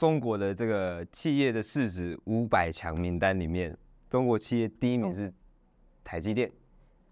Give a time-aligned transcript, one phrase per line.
[0.00, 3.76] 中国的这个企业的市值五百强名单里面，
[4.08, 5.30] 中国企业第一名是
[6.02, 6.50] 台积电。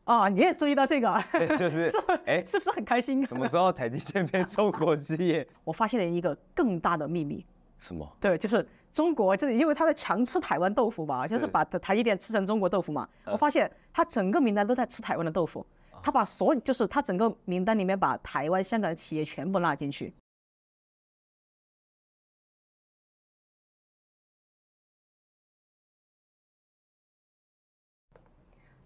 [0.07, 1.23] 哦，你也注意到这个？
[1.59, 1.91] 就 是，
[2.25, 3.23] 哎，是不是很开心？
[3.27, 5.47] 什么时候台积电变中国企业？
[5.65, 7.45] 我发现了一个更大的秘密。
[7.79, 8.11] 什么？
[8.19, 13.07] 对，就是中国，就是因为他在强吃台湾豆腐嘛，就是把台积电吃成中国豆腐嘛。
[13.27, 15.67] 我发现他整个名单都在吃台湾的豆腐，
[16.03, 20.15] 他把所有，就是他整个名单里面把台湾、香港的企业全部拉进去。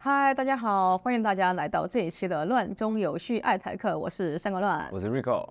[0.05, 5.49] 嗨，大家好，欢迎大家来到这一期的乱中有序爱台客，我是三个乱，我是 Rico，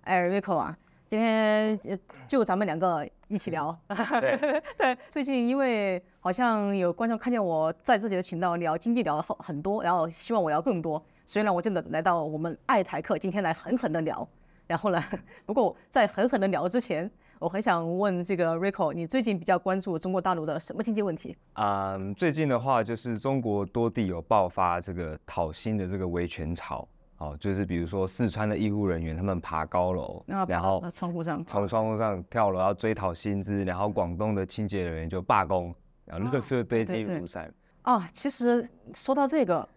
[0.00, 0.76] 哎，Rico 啊，
[1.06, 1.78] 今天
[2.26, 3.78] 就咱们两个一起聊。
[4.20, 14.28] 对，对，最近因为好像有观众看见我在自己的频道聊经济聊了很很多，然后希望我聊更多，所以呢，我就来到我们爱台客，今天来狠狠的聊。
[14.66, 15.00] 然后呢，
[15.46, 17.08] 不过在狠狠的聊之前，
[17.44, 21.36] 我很想问这个 Rico，你最近比较关注中国大陆的什么经济问题？
[21.56, 35.74] 嗯，最近的话就是中国多地有爆发这个讨薪的这个维权潮，哦，就是比如说四川的医护人员他们爬高楼，然后窗户上从窗户上跳楼要追讨薪资，然后广东的清洁人员就罢工，
[36.06, 37.52] 然后垃圾堆积如山。
[37.82, 39.68] 啊，其实说到这个。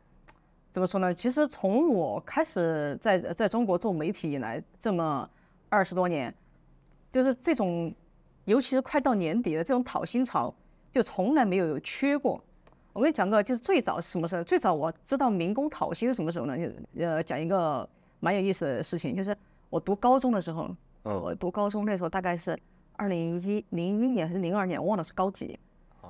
[0.71, 1.11] 怎么说呢？
[1.11, 5.27] 其实从我开始在在中国做媒体以来，这么
[5.69, 6.31] 二十多年，
[7.17, 7.91] 就是这种，
[8.45, 10.53] 尤其是快到年底了这种讨薪潮，
[10.91, 12.39] 就从来没有缺过。
[12.93, 14.43] 我跟你讲个，就是最早是什么时候？
[14.43, 16.55] 最早我知道民工讨薪是什么时候呢？
[16.55, 16.71] 就
[17.03, 19.35] 呃讲一个蛮有意思的事情，就是
[19.71, 20.69] 我读高中的时候，
[21.01, 22.55] 我读高中那时候大概是
[22.95, 25.57] 二零一零一年还是零二年，我忘了是高几。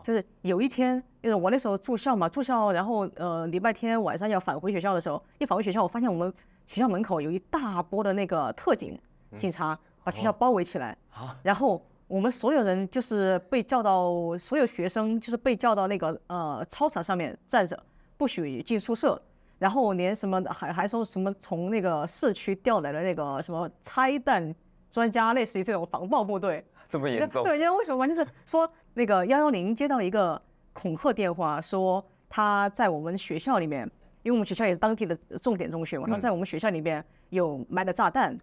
[0.03, 6.31] 就是有一天，就是我那时候住校嘛，住校，然后呃礼拜天晚上要返回学校的时候，一返回学校，我发现我们
[6.67, 8.99] 学校门口有一大波的那个特警
[9.37, 10.97] 警察把学校包围起来，
[11.43, 17.77] 然后我们所有人就是被叫到，所有学生就是被叫到那个呃操场上面站着，
[18.15, 19.21] 不许进宿舍，
[19.59, 24.55] 然后连什么还还说什么从那个市区调来的那个什么拆弹
[24.89, 26.63] 专家，类似于这种防暴部队。
[26.87, 27.43] 这么严重？
[27.43, 28.07] 对，因为为什么？
[28.07, 30.41] 就是说那个幺幺零接到一个
[30.71, 33.83] 恐吓电话，说他在我们学校里面，
[34.23, 38.39] 因为我们学校也是当地的重点中学嘛，他在我们学校里面有埋了炸弹，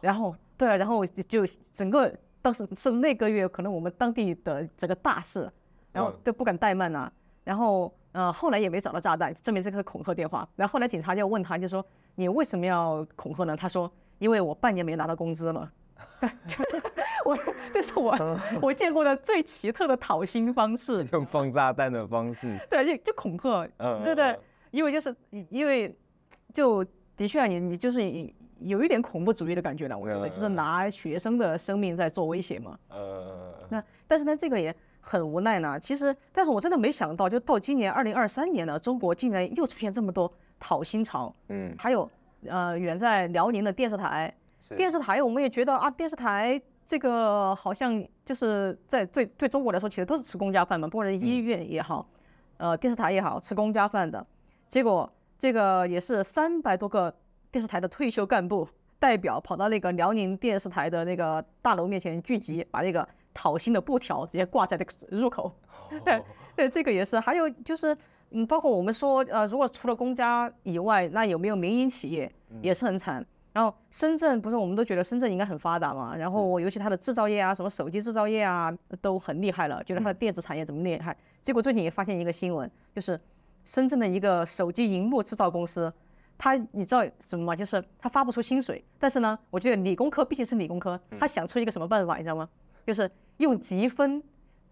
[0.00, 5.50] 然后对啊，然后就整个当时是那个月可能我们当地的这个大事，
[5.92, 7.10] 然后都不敢怠慢呐，
[7.44, 10.48] 然后呃后来也没找到炸弹，证明这个是恐吓电话。
[10.56, 13.56] 然后后来警察就问他，就说你为什么要恐吓呢？
[13.56, 15.70] 他说因为我半年没拿到工资了。
[16.48, 16.82] 就 是
[17.24, 17.38] 我，
[17.72, 24.36] 这是我我见过的最奇特的讨薪方式，用放炸弹的方式， 对，就就恐吓，嗯，对对，
[24.72, 25.14] 因为就是
[25.50, 25.96] 因为
[26.52, 26.84] 就
[27.16, 28.00] 的确你你就是
[28.60, 35.78] 有一点恐怖主义的感觉了，我觉得就是拿学生的生命在做威胁嘛，呃，那但是呢，这个也很无奈呢。
[35.78, 42.10] 其实，但是我真的没想到，就到今年二零二三年了，中国竟然又出现这么多讨薪潮，嗯，还有
[42.46, 44.34] 呃，远在辽宁的电视台。
[44.76, 52.06] 电视台我们也觉得啊，电视台这个好像就是在对对中国来说，其实都是吃公家饭嘛，不管是医院也好，
[52.56, 54.26] 呃，电视台也好，吃公家饭的。
[54.68, 57.14] 结果这个也是三百多个
[57.50, 65.52] 电视台的退休干部代表跑到那个辽宁电视台的那个大楼面前聚集，把那个讨薪的布条直接挂在那个入口。
[66.04, 66.22] 对
[66.56, 67.18] 对，这个也是。
[67.20, 67.96] 还有就是，
[68.30, 73.24] 嗯，包括我们说，呃，如果除了公家以外，那有没有民营企业也是很惨。
[73.54, 76.14] 然后深圳不是，我们都觉得深圳应该很发达嘛。
[76.16, 79.82] 然后尤其它的制造业啊，什么手机制造业啊，都很厉害了。
[79.84, 81.16] 觉得它的电子产业怎么厉害？
[81.42, 83.18] 结果最近也发现一个新闻，就是
[83.64, 85.92] 深圳的一个手机荧幕制造公司，
[86.38, 87.54] 它你知道什么吗？
[87.54, 88.82] 就是他发不出薪水。
[88.98, 92.48] 但是呢，我觉得理工科毕竟是理工科，他想出一个什么办法，你知道吗？
[92.86, 94.22] 就是用积分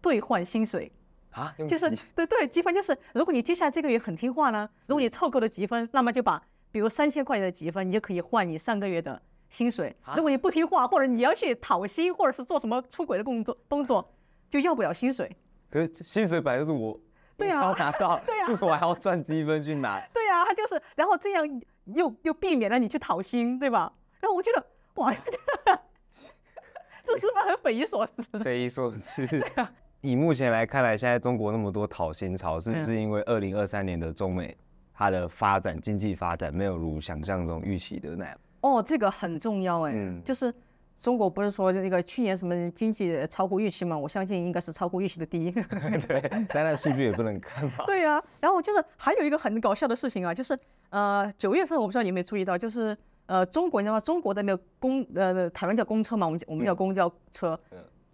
[0.00, 0.90] 兑换薪水
[1.32, 6.42] 啊，就是对对，积分就是如果你接下来这个月很听话呢，如果你凑够了积分，那么就把。
[6.72, 9.18] 比如三千块钱的积分，你就可以换你上个月的
[9.48, 9.96] 薪水。
[10.14, 14.12] 如果你不听话，或者你要去讨薪，或者是做什么出轨的工作动作，
[14.50, 15.34] 就要不了薪水。
[15.70, 17.00] 可是薪水本来就是我，
[17.36, 20.00] 对呀，拿到， 对呀，为什么我还要赚积分去拿？
[20.12, 23.92] 对呀，他就是，然后这样又又避免了你去讨薪，对吧？
[24.20, 25.12] 然后我觉得，哇，
[27.04, 28.38] 这是不是很匪夷所思？
[28.42, 29.26] 匪夷所思。
[29.26, 34.56] 对啊，以目前来看来，现在中国那么多讨薪潮，是不是因为二零二三年的中美？
[34.98, 38.38] 它的发展，经济发展没有如想象中预期的那样。
[38.62, 40.52] 哦，这个很重要哎，嗯，就是
[40.96, 43.96] 中国不是说那个去年什么经济超乎预期吗？
[43.96, 45.50] 我相信应该是超乎预期的第一。
[46.08, 47.84] 对，当然数据也不能看嘛。
[47.86, 50.58] 对呀，然后就是还有一个很搞笑的事情啊，就是
[50.90, 52.96] 呃九月份我不知道你有没有注意到，就是
[53.26, 54.00] 呃中国你知道吗？
[54.00, 57.58] 中国的那个公呃台湾叫公车嘛，我们我们叫公交车。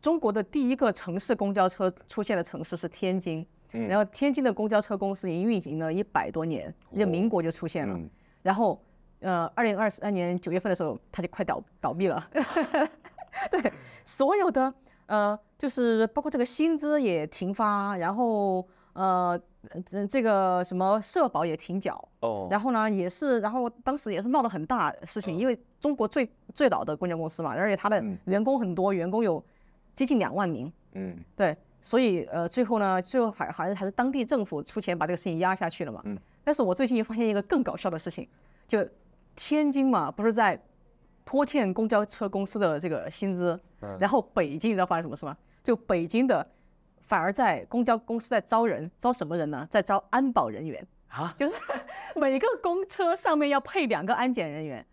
[0.01, 7.97] 中国的第一个城市公交车出现的城市是天津，嗯、然后天津的公交车公司已经运行了一百多年，那民国就出现了，
[8.43, 8.83] 然后
[9.23, 12.29] 呃，二零二三年九月份的时候，它就快倒倒闭了。
[13.51, 13.73] 对，
[14.05, 14.73] 所有的
[15.07, 19.41] 呃，就是包括这个薪资也停发，然后呃，
[20.11, 29.43] 这个什么社保也停缴，哦，然后呢也是，然后当时也是闹得很大事情，因为中国最最老的公交公司嘛，而且它的员工很多，员工有
[29.95, 38.29] 接近两万名，嗯，对，所以呃，最后呢，最后还还是还是当地政府出钱把这个事情压下去了嘛，嗯，但是我最近又发现一个更搞笑的事情，
[38.67, 38.87] 就
[39.35, 40.61] 天津嘛，不是在。
[41.25, 43.59] 拖欠公交车公司的这个薪资，
[44.01, 45.35] 然后北京你知道发生什么事吗？
[45.63, 46.45] 就北京的
[47.03, 49.65] 反而在公交公司在招人，招什么人呢？
[49.71, 51.61] 在招安保人员啊，就是
[52.21, 54.85] 每个公车上面要配两个安检人员。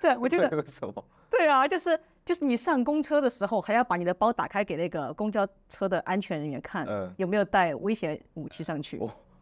[0.00, 1.04] 对，我觉得 为什么？
[1.30, 6.84] 对啊，就是就是你上公车的时候还要把你的包打开给那个公交车的安全人员看，
[7.16, 9.00] 有没有带危险武器上去？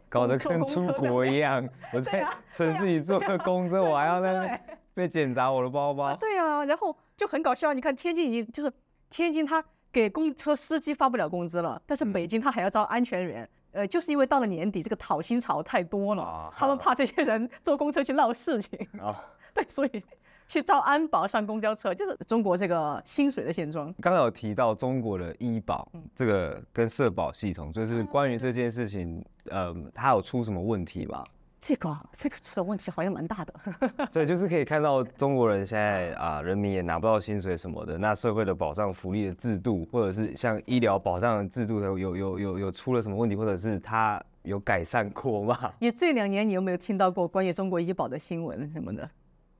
[0.09, 1.69] 搞得跟出国一样。
[1.93, 4.61] 我在城市里坐个公车，我还要在那。
[4.99, 6.03] 被检查我的包包。
[6.07, 7.73] 啊，对啊，然后就很搞笑。
[7.73, 8.73] 你看天津已经就是
[9.09, 19.15] 天津，他给公车司机发不了工资了，但是北京他还要招安全员，嗯、呃，就是因为到了年底这个讨薪潮太多了，啊、他们怕这些人坐公车去闹事情啊，
[19.55, 20.05] 对，所以
[20.49, 23.95] 去招安保上公交车，就是中国这个薪水的现状。
[24.01, 25.87] 刚刚有提到中国的医保
[26.17, 31.23] 这个跟社保系统，就是关于这件事情，呃，它有出什么问题吗？
[31.61, 33.53] 这个这个出的问题好像蛮大的，
[34.13, 45.73] 对，就是可以看到中国人现在啊，人民也拿不到薪水什么的，那社会的保障福利的制度，或者是像医疗保障的制度，有有有有有出了什么问题，或者是它有改善过吗？
[45.81, 49.11] 你这两年你有没有听到过关于中国医保的新闻什么的？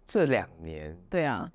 [0.09, 1.49] 这两年，对啊，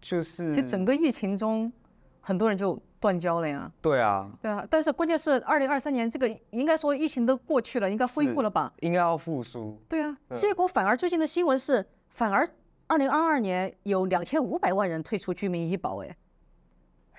[0.00, 1.72] 就是其实整个疫情中，
[2.20, 2.76] 很多人就。
[3.00, 3.70] 断交了呀？
[3.80, 8.72] 对啊，对啊，但是关键是二零二三年这个应该说疫情都过去了，应该恢复了吧？
[8.80, 9.80] 应该要复苏。
[9.88, 12.44] 对啊，结果反而最近的新闻是，反而
[12.88, 16.16] 二零二二年有两千五百万人退出居民医保，哎，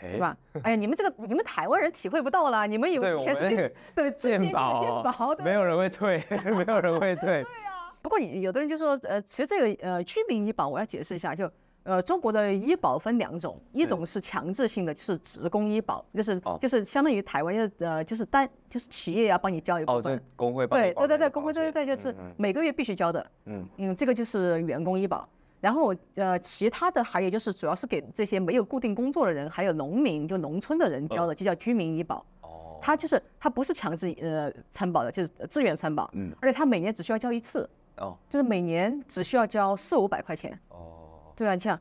[0.02, 0.38] 对吧？
[0.64, 7.46] 哎呀，你们这个你们台湾人体会不到了，你们以为全世界对健保，健保没有人会退，没有人会退。
[8.10, 11.50] 不过有的人就说，呃，其实这个呃居民医保我要解释一下，就。
[11.84, 25.28] 呃，中国的医保分两种，一种是强制性的，是职工医保，就是就是相当于台湾的呃，就是单就是企业要帮你交一部分，哦，工会对对对对，工会对对对，就是每个月必须交的，嗯嗯，这个就是员工医保。
[25.62, 32.24] 然后呃，其他的还有就是主要是给这些没有固定工作的人，还有农民就农村的人交的，就叫居民医保。
[32.42, 37.68] 哦，它就是它不是强制呃参保的，就是自愿参保，嗯，而且它每年只需要交一次，
[38.00, 40.58] 哦，就是每年只需要交四五百块钱。
[40.70, 41.80] 哦对啊，这样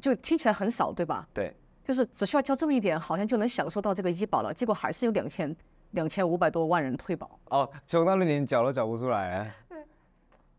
[0.00, 1.28] 就听起来很少，对吧？
[1.34, 1.54] 对，
[1.84, 4.54] 就是只需要交这么一点，好像就能享受到这个医保了。
[4.54, 5.54] 结果还是有两千
[5.90, 7.38] 两千五百多万人退保。
[7.50, 9.54] 哦，穷到连缴都缴不出来啊。
[9.68, 9.84] 对，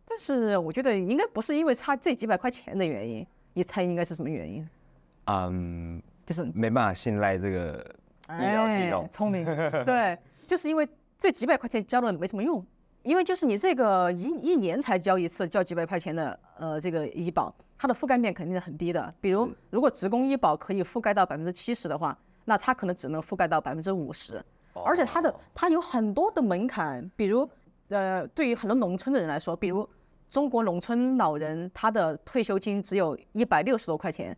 [0.06, 4.69] 但是我觉得应该不是因为差这几百块钱的原因，你猜应该是什么原因？
[5.25, 7.83] 嗯，就是没办法信赖这个
[8.30, 9.04] 医疗系统。
[9.06, 9.44] 哎，聪明。
[9.83, 10.88] 对，就是因为
[11.18, 12.63] 这几百块钱交了没什么用。
[13.03, 19.13] 因为就是你这个一一年才交一次，交几百块钱的呃这个医保，它的覆盖面肯定是很低的。
[19.19, 24.44] 比如如果职工医保可以覆盖到百分之七十的话，那它可能只能覆盖到百分之五十，
[24.85, 27.09] 而且它的它有很多的门槛。
[27.16, 27.47] 比如
[27.90, 29.87] 呃对于很多农村的人来说，比如
[30.30, 34.35] 中国农村老人他的退休金只有一百六十多块钱，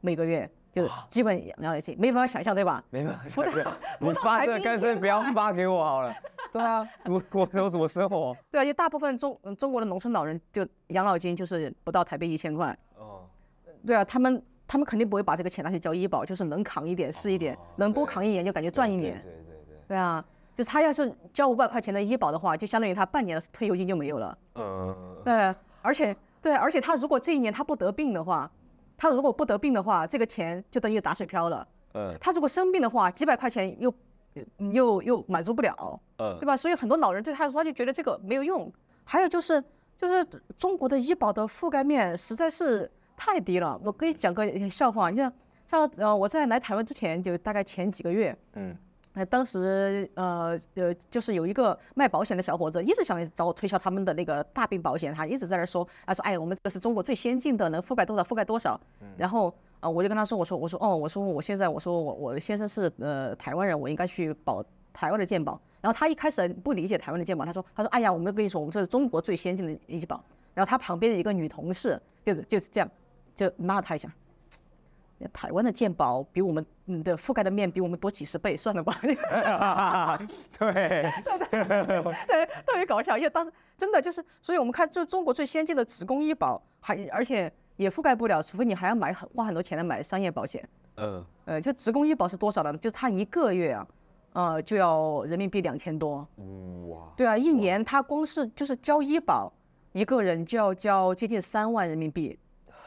[0.00, 2.82] 每个月就基本养老金，没办法想象对吧？
[2.90, 6.12] 没办法想象， 你发这干脆不要发给我好了。
[6.52, 8.36] 对啊，我我有什么生活？
[8.50, 12.76] 对啊，就大部分中中国的农村老人就养老金就是不到台币一千块。
[12.96, 13.22] 哦。
[13.86, 19.14] 对啊，他们他们肯定不会把这个钱拿去交医保，就是能扛一点是一点，能多扛一年就感觉赚一年。
[19.20, 19.78] 对对对对。
[19.88, 20.24] 对啊，
[20.56, 24.38] 就是他要是交五百块钱的医保的话，就相当于他半年的退休金就没有了。
[24.54, 25.16] 嗯。
[25.24, 28.50] 对，而且对，而且他如果这一年他不得病的话，
[28.96, 31.66] 他如果不得病的话，这个钱就等于打水漂了。
[31.94, 32.16] 嗯。
[32.20, 33.94] 他如果生病的话，几百块钱又。
[34.72, 36.56] 又又满足不了，嗯，对吧？
[36.56, 38.68] 所以很多老人对他说，他就觉得这个没有用。
[39.04, 39.62] 还有就是，
[39.96, 40.26] 就是
[40.58, 43.80] 中国的医保的覆盖面实在是太低了。
[43.84, 45.32] 我给你讲个笑话，你像
[45.68, 48.76] 像呃，我在来台湾之前，就大概前几个月，嗯，
[49.14, 58.78] 那当时呃呃，就是有一个卖保险的小伙子，一直想找我推销他们的那个大病保险，他一直在那说，他说，哎，我们这个是中国最先进的，能覆盖多少覆盖多少，
[59.16, 59.54] 然后。
[59.80, 65.60] 啊，我就跟他说，我说，我说，哦，我说，我现在，我说，我我先生是呃台湾人，我应该去保台湾的健保。
[65.82, 70.24] 然后他一开始不理解台湾的健保，他说，他说，哎呀，我们跟你说，我们这是中国最先进的医保。
[70.54, 72.90] 然后他旁边的一个女同事就是就是这样，
[73.36, 74.10] 就拉了他一下，
[75.32, 76.64] 台湾的健保比我们
[77.02, 78.94] 的覆盖的面比我们多几十倍，算了吧。
[80.58, 81.10] 对，
[81.50, 90.68] 对对对，特别搞笑，因为当时真的就是，所以我们看，就中国最先进的职工医保，还而且也覆盖不了，除非你还要买很花很多钱来买商业保险。
[90.96, 92.76] 嗯，呃，就职工医保是多少呢？
[92.76, 93.86] 就他一个月啊，
[94.32, 96.18] 呃，就要人民币两千多。
[96.88, 97.12] 哇。
[97.16, 99.52] 对啊，一年他光是就是交医保，
[99.92, 102.38] 一个人就要交接近三万人民币。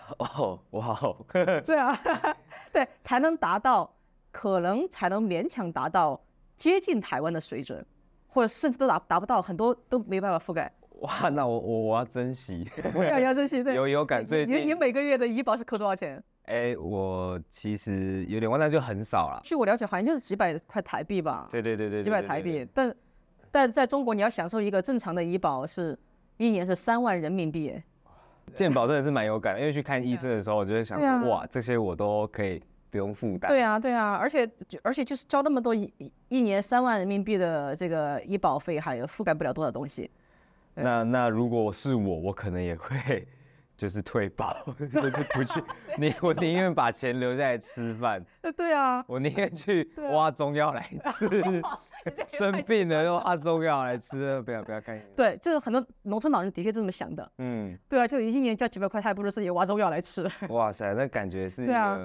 [0.19, 1.15] 哦，哇哦，
[1.65, 1.97] 对啊，
[2.71, 3.93] 对，才能达到，
[4.31, 6.19] 可能才能勉强达到
[6.55, 7.85] 接近台湾的水准，
[8.27, 10.71] 或者甚至都达达不到，很多都没办法覆盖。
[11.01, 16.23] 哇，那我我我要珍惜，要要珍惜，对，有有感，最近你你每个月的医保是扣多少钱？
[16.45, 19.41] 哎，我其实有点忘，但就很少了。
[19.43, 21.47] 据我了解，好像就是几百块台币吧。
[21.51, 22.65] 对对对对，几百台币。
[22.73, 22.95] 但
[23.51, 25.97] 但在中国，你要享受一个正常的医保，是
[26.37, 27.79] 一年是三万人民币。
[28.55, 33.49] 健保真的是蛮有感，因为去看医生的时候，我就会想说，啊、哇，这些我都可以不用负担。
[33.49, 34.49] 对啊，对啊，而且
[34.81, 35.91] 而且就是交那么多一
[36.29, 40.09] 一年三万人民币的这个医保费，还覆盖不了多少东西。
[40.73, 43.27] 那那如果是我，我可能也会
[43.75, 45.61] 就是退保， 就是不去。
[45.97, 48.23] 你我宁愿把钱留下来吃饭。
[48.55, 49.03] 对啊。
[49.07, 50.87] 我宁愿去挖中药来
[51.17, 51.61] 吃。
[52.27, 54.99] 生病了用阿中药来吃，不要不要看。
[55.15, 57.31] 对，就是很多农村老人的确是这么想的。
[57.37, 60.27] 嗯，对啊，就一年交几百块，他还不如自己挖中药来吃。
[60.49, 61.65] 哇塞，那感觉是。
[61.65, 61.99] 对啊，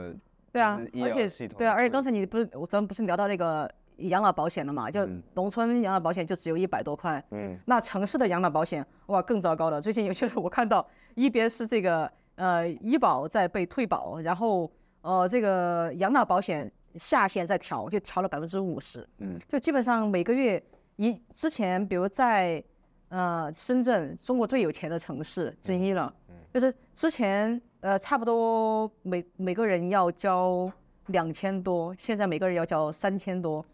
[0.52, 4.90] 对啊，而且对啊，而且刚才你不是，咱们不是聊到那个养老保险了嘛？
[4.90, 7.23] 就农村养老保险就只有一百多块。
[7.30, 7.59] 嗯。
[7.66, 9.80] 那城市的养老保险哇更糟糕了。
[9.80, 14.71] 最近有 就是我看到一边是这个呃医保在被退保，然后
[15.02, 16.71] 呃这个养老保险。
[16.96, 20.62] 下限再调，就调了百分之五十，嗯，就基本上每个月
[20.96, 22.62] 一之前，比如在
[23.08, 30.70] 呃深圳，中国最有钱的城市之一了，嗯，就是之前呃差不多每每个人要交
[31.06, 33.64] 两千多，现在每个人要交三千多，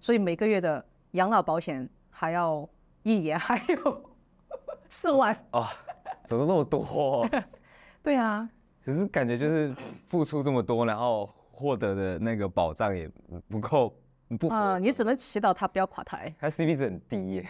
[0.00, 2.68] 所以每个月的养老保险还要
[3.02, 4.10] 一年 还有
[4.88, 5.66] 四万哦，
[6.24, 7.28] 怎么那么多？
[8.02, 8.48] 对啊，
[8.84, 9.74] 可是感觉就是
[10.06, 11.28] 付出这么多，然后。
[11.52, 13.08] 获得的那个保障也
[13.48, 13.94] 不够，
[14.40, 16.34] 不啊，你只能祈祷他不要垮台。
[16.40, 17.48] 他 CP 值很低耶。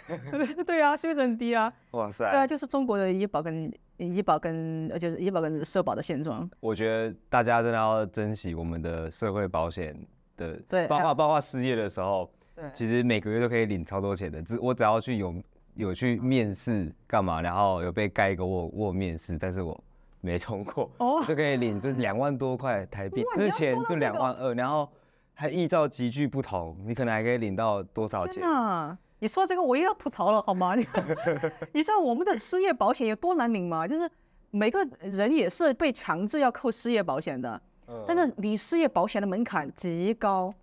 [0.66, 1.72] 对啊，CP 值很低啊。
[1.92, 2.28] 哇塞。
[2.30, 6.48] 对啊，就是中国的医保跟医保跟呃，就是医保跟社保的现状。
[6.60, 9.96] 我觉得大家真的要珍惜我们的社会保险
[10.36, 14.42] 的，对，包括包括失业的时候，对，其实每个月都可以领超多钱的。
[14.42, 15.34] 只我只要去有
[15.74, 19.84] 有去面试干嘛，然后有被盖一个我我面试，但是我。
[20.22, 24.88] 没通过哦，就可以领就是两万多块台币，之前就两万二，然后
[25.34, 28.42] 还依照级距不同，你可能还可以领到多少钱？
[28.42, 30.76] 啊，你说这个我又要吐槽了好吗？
[30.76, 30.86] 你
[31.74, 33.86] 你知道我们的失业保险有多难领吗？
[33.86, 34.08] 就是
[34.52, 37.60] 每个人也是被强制要扣失业保险的，
[38.06, 40.54] 但是你失业保险的门槛极高，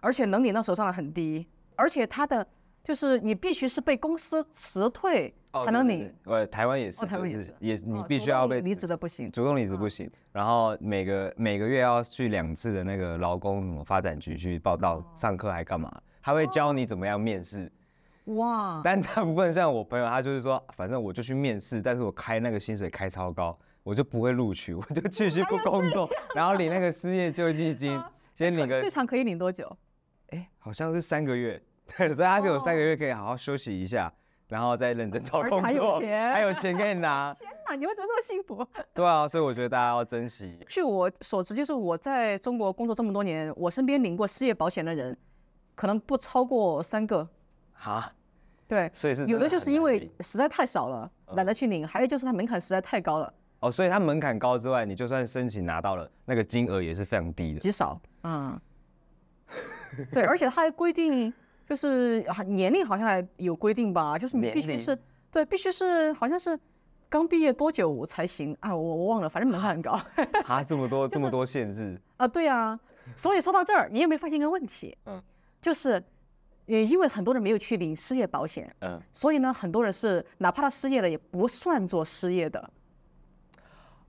[0.00, 2.46] 而且能领到手上的很低，而且它的
[2.82, 5.34] 就是你必须是被公司辞退。
[5.64, 15.90] 才能领，呃，台湾也是，台湾也是，也你必须要被离职的不行，主动离职不行，然后每个每个月要去两次的那个劳工什么发展局去报到、上课还干嘛？
[16.22, 17.70] 他会教你怎么样面试，
[18.26, 18.80] 哇！
[18.82, 28.00] 但大部分像我朋友，他就是说，反正我就去面试，但是我开那个薪水开超高，我就不会录取，我就继续不工作，然后领那个失业救济金，
[28.32, 29.76] 先领个最长可以领多久？
[30.28, 31.60] 哎，好像是三个月，
[31.98, 34.10] 对，所以他就有三个月可以好好休息一下。
[34.52, 37.32] 然后再认真找工作，还有钱，还有钱可以拿。
[37.40, 38.66] 天哪，你们怎么这么幸福？
[38.92, 40.58] 对啊，所以我觉得大家要珍惜。
[40.68, 45.16] 据我所知，就是我在中国工作这么多年，我身边领过失业保险的人，
[45.74, 47.26] 可能不超过三个。
[47.82, 48.12] 啊？
[48.68, 53.32] 对，所以是有的就是因为实在太少了，懒得去领；还有就是它门槛实在太高了。
[53.60, 57.98] 哦，所以它门槛高之外，你就算申请拿到了，那个金额也是非常低的，极少。
[58.24, 58.60] 嗯。
[60.12, 61.32] 对，而且它还规定。
[61.68, 64.98] 就是年龄好像还有规定吧，就是你必须是
[65.30, 66.58] 对，必须是好像是
[67.08, 68.74] 刚毕业多久才行啊？
[68.74, 69.92] 我我忘了，反正门槛很高。
[70.44, 72.26] 啊，这么多 这么多限制啊？
[72.28, 72.78] 对啊，
[73.16, 74.96] 所以说到这儿，你有没有发现一个问题？
[75.06, 75.22] 嗯，
[75.60, 76.02] 就是
[76.66, 82.70] 也因为很多人没有去领失业保险，嗯，所以呢，很多人是哪怕他失业了，也不算作失业的。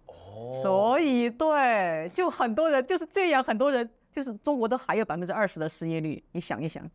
[0.08, 6.90] 哦，所以对，就很多人就是这样，很多人就是中国都还有百分之二十的失业率，你想一想。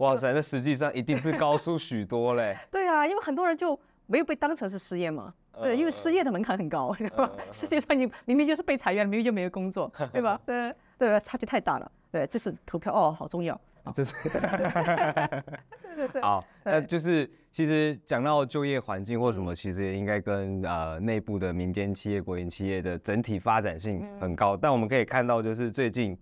[0.00, 2.56] 哇塞，那实际上一定是高出许多嘞。
[2.72, 5.32] 对啊，因为很多人就没有被当成是失业嘛。
[5.60, 7.30] 对，因为失业的门槛很高，对吧？
[7.52, 10.40] 实际上你明明就是被裁员，明明就没有工作，对吧？
[10.46, 11.92] 对 对，差距太大了。
[12.10, 13.60] 对，这是投票哦，好重要。
[13.94, 14.14] 这是。
[14.22, 16.20] 对对。
[16.22, 24.56] 好，那就是其实讲到就业环境或什么，其实也应该跟呃内部的民间企业、国营企业的整体发展性很高。
[24.56, 26.16] 但我们可以看到，就是最近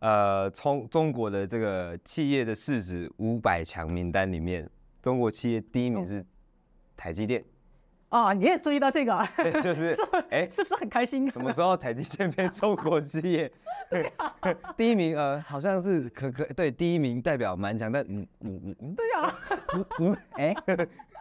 [0.00, 4.68] 呃从中国的这个企业的市值五百强名单里面，
[5.02, 6.24] 中国企业第一名是
[6.96, 7.44] 台积电。
[8.08, 9.28] 啊，你也注意到这个？
[9.36, 9.94] 对，就是
[10.30, 11.28] 哎，是不是很开心？
[11.28, 13.50] 什么时候台积电变中国企业？
[14.76, 19.34] 第一名呃，好像是可可对，第一名代表蛮强，但嗯嗯嗯，对呀，
[19.74, 20.54] 嗯嗯哎，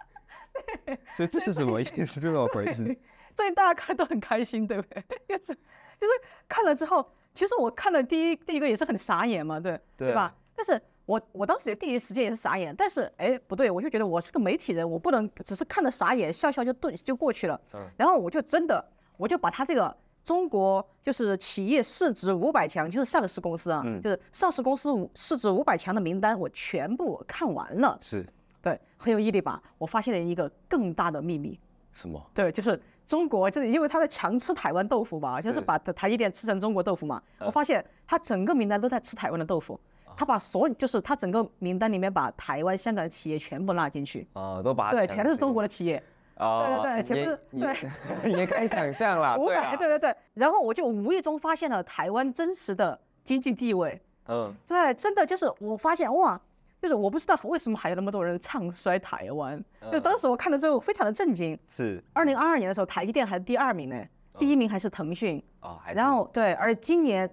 [1.15, 2.05] 所以这是什么意思？
[2.05, 2.97] 是怎么回事？
[3.35, 5.03] 所以大家看都很开心，对不对？
[5.27, 5.53] 就是
[5.97, 6.13] 就是
[6.47, 10.33] 看了之后，其实我看了第一第一个也是很傻眼嘛，对对吧？
[10.55, 10.81] 但是。
[11.07, 17.61] 我我当时第一时间也是傻眼，但是哎不对，我就觉得我是个媒体人，我不能只是看着傻眼笑笑就对就过去了。
[17.95, 18.83] 然后我就真的
[19.15, 27.95] 我就把他这个中国就是企业市值五百强，就是上市公司啊，就是上市公司五市值五百强的名单，我全部看完了。
[28.01, 28.25] 是，
[28.59, 29.61] 对，很有毅力吧？
[29.77, 31.59] 我发现了一个更大的秘密。
[31.93, 32.19] 什么？
[32.33, 37.21] 对，就是中国就是因为他在强吃台湾豆腐嘛，就是把台积电吃成中国豆腐嘛。
[37.39, 39.79] 我发现他整个名单都在吃台湾的豆腐。
[40.17, 46.01] 他把所有，就是他整个名单里面把台湾、香港的企业全部拉进去，啊，都把对，全都是中国的企业，
[46.35, 47.91] 啊，对对对，全部是
[48.23, 56.39] 对， 也可以想象了， 五百，对对对，然后我就无意中发现了台湾真实的经济地位，嗯，对，真的就是我发现哇，
[56.85, 59.59] 就是我不知道为什么还有那么多人唱衰台湾，
[59.91, 64.05] 就当时我看了之后非常的震惊，是，二零二二年的时候台积电还是第二名呢，
[64.37, 67.27] 第一名还是腾讯，哦，还然后对，而今年。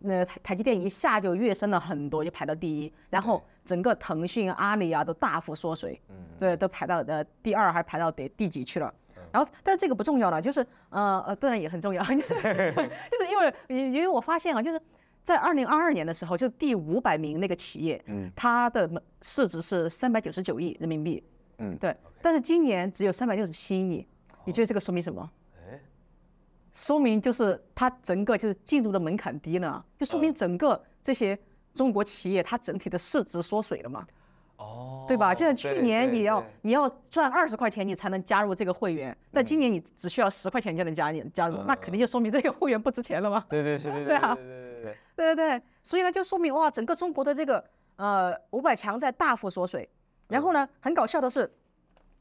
[0.00, 8.94] 那台台积电一下就跃升了很多，就排到第一，然后整个腾讯、阿里啊都大幅缩水，嗯，对，都排到呃第二，还排到第第几去了。
[9.32, 14.80] 然后，但是这个不重要了，就是呃呃，当然也很重要， 就是 就是因为因为我发现啊，就是
[15.28, 21.22] 在二零二二年的时候，就第五百名那个企业，嗯，它的市值是三百九十九亿人民币，
[21.58, 24.06] 嗯，对，但是今年只有三百六十七亿，
[24.46, 25.30] 你觉得这个说明什么？
[26.72, 31.38] 说明就是它整个就是进入的门槛低了，就说明整个这些
[31.74, 34.06] 中国企业它整体的市值缩水了嘛，
[34.56, 35.34] 哦，对吧？
[35.34, 43.44] 就像去年你要你要赚二十块钱你才能加入这个会员，但今年你只需要十块钱就能加你加入，那肯定就说明这个会员不值钱了嘛。
[43.50, 44.38] 对对对对 对啊，
[45.18, 47.62] 对对对所以呢就说明哇，整个中国的这个
[47.96, 49.88] 呃五百强在大幅缩水，
[50.28, 51.52] 然后呢很搞笑的是。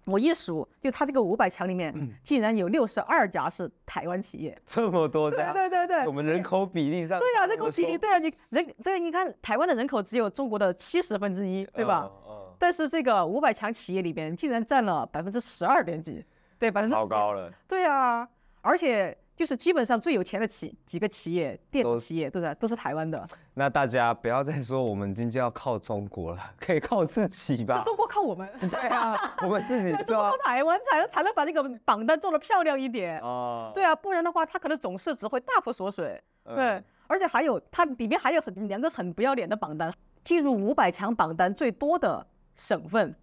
[0.09, 12.09] 我一数，就他这个五百强里面，竟然有六十二家是台湾企业，这么多家，对对对对，我们人口比例上，对啊，人口比例，对啊，你人，对，你看台湾的人口只有中国的七十分之一，对吧？
[12.57, 16.23] 但是这个五百强企业里边，竟然占了百分之十二点几，
[16.57, 18.25] 对，百分之十，超高了，对啊，
[18.61, 19.17] 而且。
[19.37, 23.25] 就是基本上最有钱的企几个企业，电子企业都是都是台湾的。
[23.53, 27.77] 那大家不要再说我们经济要靠中国了，可以靠自己吧？
[27.77, 28.49] 是中国靠我们。
[28.67, 29.91] 对啊，我们自己。
[30.05, 33.19] 中国靠台湾才能才能把这个榜单做得漂亮一点。
[33.19, 33.71] 哦。
[33.75, 36.19] 对啊，不然的话，它可能总市值会大幅缩水。
[36.43, 43.15] 对，而且还有它里面还有很两个很不要脸的榜单，进入五百强榜单最多的省份，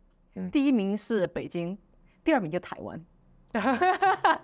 [0.53, 1.77] 第一名是北京，
[2.23, 3.05] 第二名就台湾。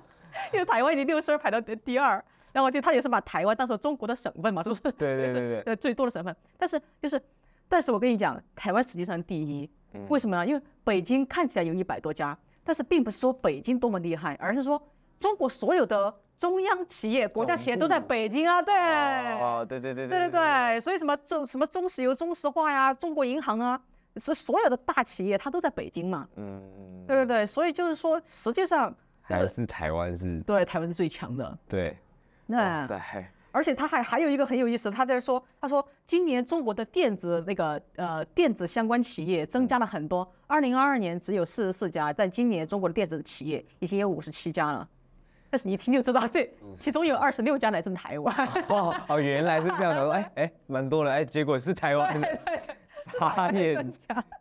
[0.53, 2.23] 因为台湾已经六十二排到第二，
[2.53, 4.81] 然后就他也是把台湾当做中国的省份嘛，是不是？
[4.81, 5.63] 对对对对。
[5.67, 7.21] 呃，最多的省份，但是就是，
[7.69, 9.71] 但是我跟你讲，台湾实际上第一，
[10.09, 10.47] 为什么呢？
[10.47, 14.83] 因为北京看起来有一百多家，但是并不是说北京多么厉害，而是说
[15.21, 18.75] 中国所有的中央企业、国家企业都在北京啊，对。
[18.75, 20.19] 哦，对对对对。
[20.19, 23.81] 对对对，所以什么中什么中石油、中石化呀、中国银行啊，
[24.17, 26.29] 是所有的大企业它都在北京嘛。
[26.37, 27.05] 嗯嗯。
[27.07, 28.93] 对对对，所以就是说，实际上。
[29.39, 31.59] 还是台湾是对，台湾是最强的。
[31.69, 31.97] 对，
[32.47, 32.87] 那
[33.53, 44.89] 而且他还还有一个很有意思，他在说，他说今年中国的电子那个呃电子相关企业增加了很多，二零二二年只有四十四家，但今年中国的电子企业已经有五十七家了。
[45.51, 48.49] 但是你一听就知道，这其中有二十六家来自台湾。
[48.69, 52.39] 哦哦，原来是这样的， 哎哎，蛮多的，哎，结果是台湾的。
[53.19, 53.93] 他也直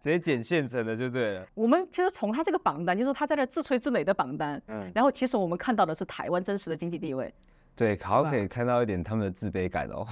[0.03, 1.45] 接捡现成的就对了。
[1.53, 7.33] 我们其实从他这个榜单，就是他在那自吹自擂的榜单，嗯，然后其实我们看到的是台湾真实的经济地位。
[7.75, 10.05] 对，好像可以看到一点他们的自卑感哦。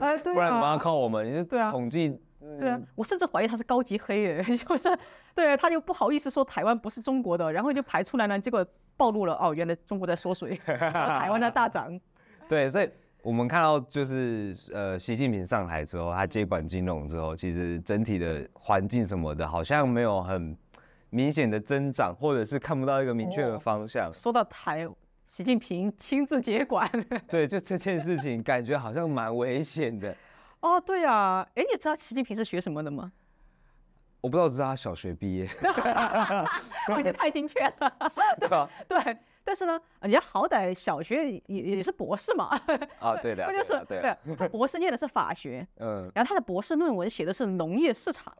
[0.00, 1.28] 哎，对，不然怎么样靠我们？
[1.28, 2.18] 你就对啊，统计，
[2.58, 4.98] 对啊，我甚至怀疑他是高级黑耶， 就是
[5.34, 12.00] 对，他就不好意思说台湾不是中国的，然后就排出来了，结果暴露了哦，原来中国在缩水， 台湾在大涨。
[12.48, 12.90] 对，所以。
[13.24, 20.54] 我们看到就是呃，习近平上台之后，他接管金融之后，其实整体的环境什么的，好像没有很
[21.08, 24.12] 明显的增长，或者是看不到一个明确的方向。
[24.12, 24.86] 说到台，
[25.26, 26.86] 习近平亲自接管，
[27.26, 30.14] 对，就这件事情感觉好像蛮危险的。
[30.60, 33.10] 哦，对啊，哎，你知道习近平是学什么的吗？
[34.20, 35.48] 我不知道，知道他小学毕业，
[36.88, 37.96] 我觉得太精确了，
[38.38, 38.68] 对吧？
[38.86, 42.58] 对，但是呢，人家好歹小学也也是博士嘛。
[42.98, 48.34] 啊，对的，就是对，他博士念的是法学， 嗯，然后他的博士论文写的是农业市场，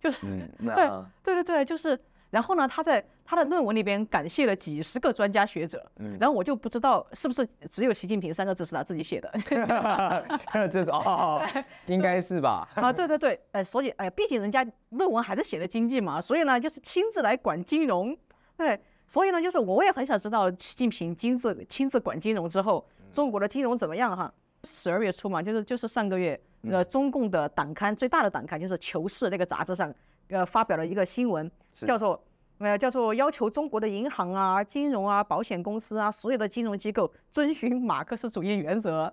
[0.00, 0.18] 就是
[0.58, 0.74] 对
[1.22, 1.98] 对对对，就是。
[2.28, 9.32] 然后呢，他在他的论文里边感谢了几十个专家学者，嗯，然后我就不知道是不是只有习近平三个字是他自己写的
[10.68, 11.40] 这种哦，
[11.86, 12.68] 应该是吧？
[12.74, 18.14] 啊，对对对，哎，所以哎，毕竟人家论文还是写的经济嘛，所以呢，就是亲自来管金融，
[18.56, 24.32] 对，所以呢，就是我也很想知道习近平亲自亲自管金融之后，中国的金融怎么样哈？
[24.64, 29.94] 十二月初嘛，就是就是上个月，呃，中共的党刊最大的党刊就是《求是》那个杂志上。
[30.28, 32.20] 呃，发表了一个新闻，叫做
[32.58, 39.08] 呃，叫做要求中国的银行啊、金融啊、保险公司啊，所有的金融机构遵循马克思主义原则，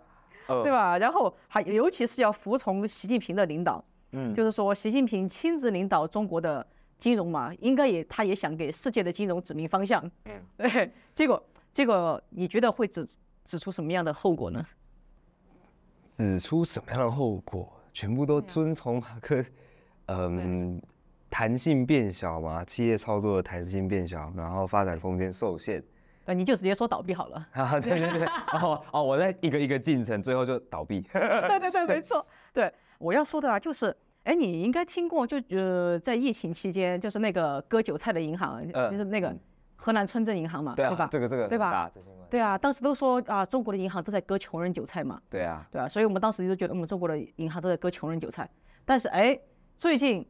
[0.48, 0.98] 对吧？
[0.98, 6.66] 然后还尤其是要服从习近平的领导，嗯，就是说习近平亲自领导中国的
[7.04, 10.90] 金融嘛，应该也他也想给世界的金融指明方向，嗯，对。
[11.14, 13.06] 结果结果你觉得会指
[13.44, 14.66] 指出什么样的后果呢？
[16.14, 17.70] 指出什么样的后果？
[17.92, 19.44] 全部都遵从马克，
[20.08, 20.82] 嗯。
[21.30, 25.84] 弹性变小嘛，企业操作的弹性变小，然后发展空间受限，
[26.26, 27.48] 那你就直接说倒闭好了。
[27.54, 28.28] 啊，对对对，
[28.62, 31.02] 哦哦，我在一个一个进程，最后就倒闭。
[31.12, 32.24] 对对对，没错。
[32.54, 39.36] 对，我要说的啊，就是，哎，你应该听过，就呃，在疫情期间，就是那个割韭菜的银行，呃、就是那个
[39.76, 41.08] 河南村镇银行嘛，对，啊、对吧？
[41.12, 41.92] 这个这个对吧？
[42.30, 45.22] 对啊，当时都说啊，中国的银行都在割穷人韭菜嘛。
[45.30, 48.50] 对啊，对啊，所以我们当时就觉得，我们中国的银行都在割穷人韭菜。
[48.86, 49.40] 但是哎，
[49.78, 50.26] 最近。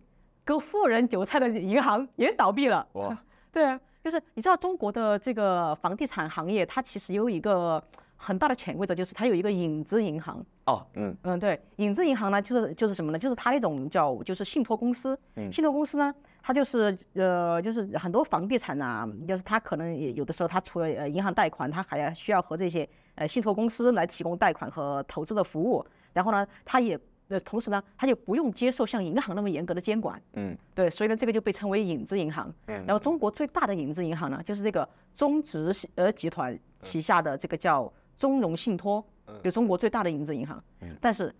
[0.46, 2.86] 割富人韭菜的银行也倒闭了。
[2.96, 3.18] 哇，
[3.50, 7.82] 对啊，就是你知道中国的这个房地产行业，它其实有一个
[8.24, 10.44] 很大的潜规则，就是它有一个影子银行。
[10.66, 13.20] 哦，嗯嗯，对，影子银行呢，就是就是什么呢？
[13.20, 15.18] 就是它那种叫就是信托公司。
[15.36, 15.52] 嗯。
[15.52, 25.86] 信托公司呢，它就是呃，就是很多房地产啊，就是它可能也有的时候，它除了呃银行贷款，它还要需要和这些呃信托公司来提供贷款和投资的服务。
[26.14, 26.98] 然后呢，它也。
[27.30, 32.54] 呃，同时呢，它就不用接受像银行那么严格的监管，嗯，对，所以呢，这个就被称为影子银行。
[32.68, 39.04] 嗯，然后中国最大的影子银行呢，就是这个中植呃集团旗下的这个叫中融信托，
[39.44, 40.64] 就中国最大的影子银行。
[40.82, 41.34] 嗯，但是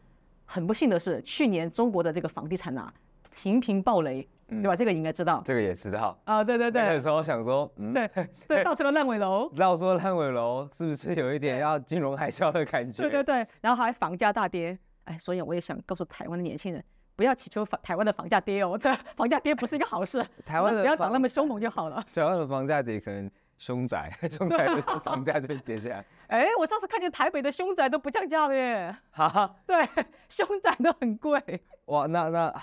[0.46, 2.94] 很不幸的是，去年中国的这个房地产啊
[3.36, 4.76] 频频暴雷，对吧？
[4.76, 5.42] 这个应该知道。
[5.46, 6.18] 这个也知道。
[6.26, 6.82] 啊，对对对。
[6.84, 8.10] 那时候想说，嗯，对
[8.48, 9.50] 对，造成了烂尾楼。
[9.56, 13.04] 绕说烂尾楼是不是有一点要金融海啸的感觉？
[13.04, 14.78] 对对对，然后还房价大跌。
[15.06, 16.82] 哎，所以我也想告诉台湾的年轻人，
[17.16, 20.26] 不要祈求房台湾的房价跌哦，对， 房价跌不是一个好事。
[20.46, 22.02] 台湾的不要涨那么凶猛就好了。
[22.14, 23.30] 台湾的房价跌，可能
[23.64, 26.06] 凶宅， 凶宅的 房价就跌下来。
[26.28, 28.94] 哎，我上次看见台北的凶宅都不降价的耶。
[29.12, 29.88] 哈哈，对，
[30.28, 31.42] 凶宅都很贵。
[31.86, 32.54] 哇，那那。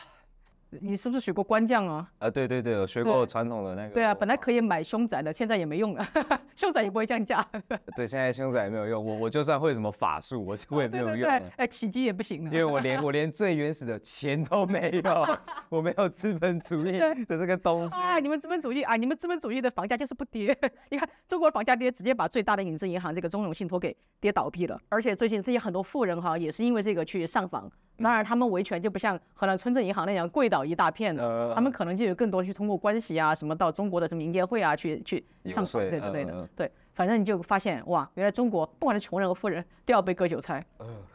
[0.80, 2.08] 你是不是学过官将啊？
[2.18, 3.94] 啊，对对对，我学过传统的那个。
[3.94, 6.06] 对啊，本来可以买凶宅的，现在也没用了，
[6.54, 7.44] 凶宅也不会降价。
[7.96, 11.28] 对，现在凶宅也没有用，我我就算会什么法术，我我也没有用。
[11.28, 12.50] 对，哎，奇迹也不行了。
[12.50, 17.94] 因为我连我连最原始的钱都没有， 我没有资本主义的这个东西。
[17.94, 20.56] 啊，你们资本主义啊，你们资本主义的房价就是不跌。
[20.90, 24.80] 你看中国的房价跌，直接把最大的影子银行这个中融信托给跌倒闭了。
[24.88, 27.70] 而且最近这些很多富人哈，也是因为这个去上访。
[28.02, 36.48] 当然，他们维权就不像河南村镇银行那样跪倒一大片的，他们可能就有更多去通过关系啊，什么到中国的什么银监会啊去去上访这之类的。
[36.56, 40.64] 对，反正你就发现哇，原来中国不管是穷人和富人都要被割韭菜。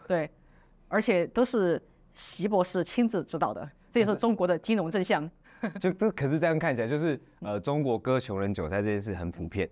[0.08, 0.30] 对，
[0.88, 1.82] 而且都是
[2.14, 5.30] 习博士亲自指导的，这也是中国的金融真相。
[5.80, 9.68] 就这可是这样看起来，就是呃，中国割穷人韭菜这件事很普遍，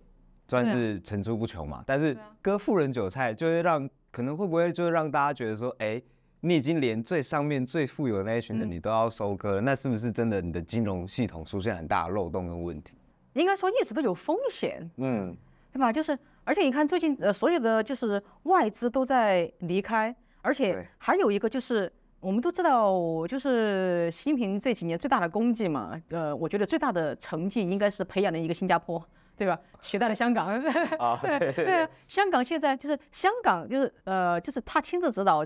[0.47, 1.83] 算是层出不穷嘛。
[1.85, 6.01] 但是割富人韭菜，就会让可能会不会就让大家觉得说，哎。
[6.45, 12.91] 你已经连最上面最富有的那一群人你都要收割了，嗯，那是不是真的你的金融系统出现很大的漏洞跟问题？
[13.31, 15.33] 应该说一直都有风险，嗯，
[15.71, 15.89] 对吧？
[15.89, 22.91] 就是而且你看最近呃所有的就是外资都在离开，而且还有一个就是我们都知道，
[23.25, 29.01] 就是习近平这几年最大的功绩嘛，呃，我觉得最大的成绩应该是培养了一个新加坡，
[29.37, 29.57] 对吧？
[29.79, 30.47] 取代了香港，
[30.99, 35.45] 啊，对 对对，香港现在就是香港就是呃就是他亲自指导。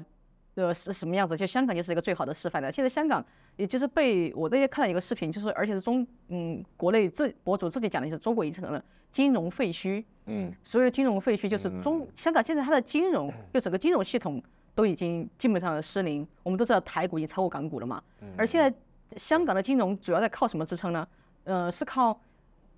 [0.57, 1.37] 呃，是什么样子？
[1.37, 2.71] 就香港就是一个最好的示范了。
[2.71, 3.23] 现在香港，
[3.57, 10.03] 也就是被我那天看了一个视频，就是而且是中嗯国内自博主自己讲的，就是中国已经成了金融废墟。
[10.25, 14.41] 嗯，所谓的金融废墟就是中、嗯、香港现在它的金融就整个金融系统
[14.73, 16.27] 都已经基本上失灵。
[16.41, 18.01] 我们都知道台股已经超过港股了嘛。
[18.35, 18.75] 而现在
[19.15, 21.07] 香港的金融主要在靠什么支撑呢？
[21.43, 22.19] 呃，是靠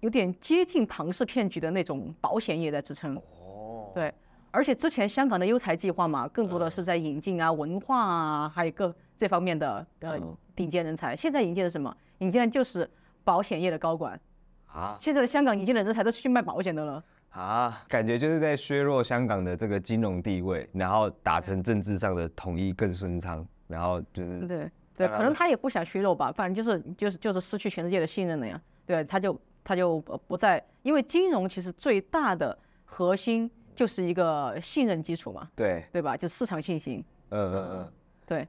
[0.02, 3.16] 有点接近庞氏骗局的那种保险业在支撑。
[3.16, 4.14] 哦，对。
[4.52, 10.20] 而且之前香港的优才计划嘛，更多的是在引进啊、文化啊，还有各这方面的呃
[10.56, 11.16] 顶尖人才。
[11.16, 11.96] 现在引进的什么？
[12.20, 12.90] 引进的就是
[13.24, 14.20] 保险业的高管
[14.68, 14.96] 啊。
[14.98, 28.60] 现在的香港引进的人才都是去卖保险的了啊，感觉就是在削弱香港的这个金融地位，然后达成政治上的统一更顺畅，然后就是对对，可能他也不想削弱吧，反正就是就是就是失去全世界的信任了呀。
[28.86, 36.18] 对，他就他就不再，因为金融其实最大的核心就是一个信任基础嘛，对对吧？
[36.18, 37.02] 就市场信心。
[37.30, 37.94] 嗯嗯嗯，
[38.28, 38.46] 对，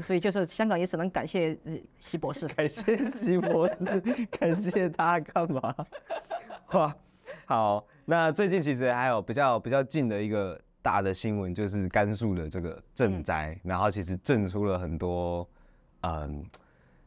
[0.00, 1.58] 所以就是香港也只能感谢
[1.98, 5.74] 习博士，感谢 习博士，感谢他干嘛？
[6.74, 6.96] 哇，
[7.46, 15.44] 好，那最近其实还有比较比较近的一个大的新闻，就是甘肃的这个赈灾，嗯、然后其实震出了很多，
[16.02, 16.46] 嗯。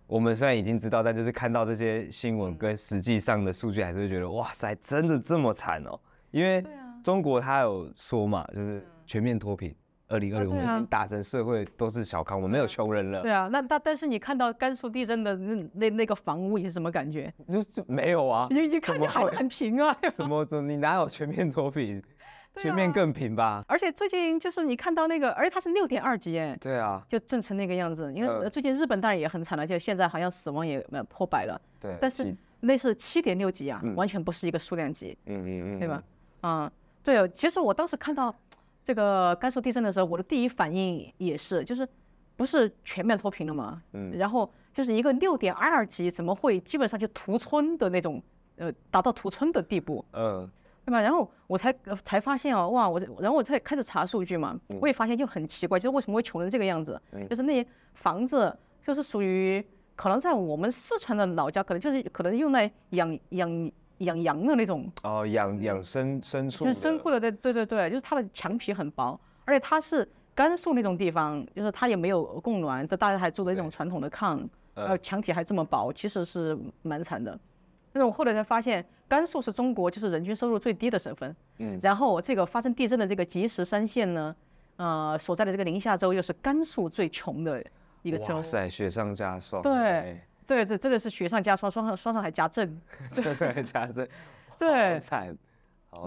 [0.08, 5.98] 我们虽然已经知道，但就是看到这些新闻跟实际上的数据，还是会觉得哇塞，真的这么惨哦？
[6.32, 6.62] 因为
[7.04, 9.74] 中国他有说嘛，就是全面脱贫，
[10.08, 13.22] 二零二零我们已经达成社会都是小康，我们没有穷人了。
[13.22, 17.34] 对啊，那但但是你看到甘肃地震的那那那个房屋，你是什么感觉？
[17.52, 19.96] 就就没有啊，你你看你还很平啊？
[20.14, 22.02] 怎么怎么你哪有全面脱贫？
[22.58, 28.12] 全面更平吧，而且最近就是你看到那个，而且它是六点二级哎，对啊，就震成那个样子。
[28.12, 31.62] 因为最近日本当然也很惨了，就现在好像死亡也破百了。
[31.80, 35.16] 对，但是那是七点六级啊，完全不是一个数量级。
[35.28, 36.04] 嗯嗯嗯，对吧？
[36.42, 36.72] 啊，
[37.04, 38.34] 对，其实我当时看到
[38.84, 41.88] 这个甘肃地震的时候，我的第一反应也是，就是
[42.36, 43.82] 不是全面脱贫了吗？
[43.94, 48.22] 嗯，然后就是一个六点二级，怎么会基本上就屠村的那种，
[48.58, 50.04] 呃，达到屠村的地步？
[50.14, 50.50] 嗯。
[50.86, 51.02] 对吧？
[51.02, 51.72] 然后我才
[52.04, 52.90] 才发现哦，哇！
[52.90, 57.00] 我然后我才开始查数据嘛，我也发现就很奇怪，就是为什么会穷成这个样子？
[57.30, 59.64] 就是那些房子就是属于
[59.96, 66.66] 可能在我们四川的老家，可能就是可能用来养养养羊的那种哦，养养牲牲畜。
[66.68, 77.38] 牲畜的，对对对对，就是它的墙皮很薄，而且它是甘肃那种地方，就是它也没有供暖，这大家还住的那种传统的炕，呃，墙体还这么薄，其实是蛮惨的。
[77.92, 81.36] 但是我后来才发现，甘肃是中国就是人均收入最低的省份。
[81.58, 81.78] 嗯。
[81.82, 84.36] 然后这个发生地震的这个吉石山县呢，
[84.78, 87.62] 呃，所在的这个宁夏州又是甘肃最穷的
[88.04, 88.36] 一个州。
[88.36, 89.62] 哇塞，雪上加霜。
[89.64, 92.82] 对，对，这这个是雪上加霜，霜上霜上还加阵。
[93.14, 94.10] 对对，加震。
[94.58, 94.98] 对。
[95.00, 95.38] 惨。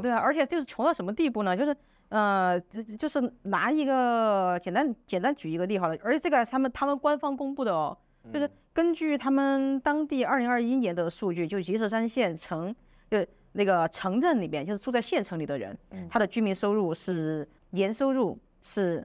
[0.03, 1.57] 对啊，而且就是穷到什么地步呢？
[1.57, 1.77] 就是
[2.09, 2.61] 呃，
[2.99, 7.97] 就是拿一个简单简单举一个例好了，而且这个他们他们官方公布的哦。
[8.33, 12.73] 就是根据他们当地二零二一年的数据，就吉石山县城，
[13.11, 15.77] 就那个城镇里面，就是住在县城里的人，
[16.09, 19.05] 他的居民收入是年收入是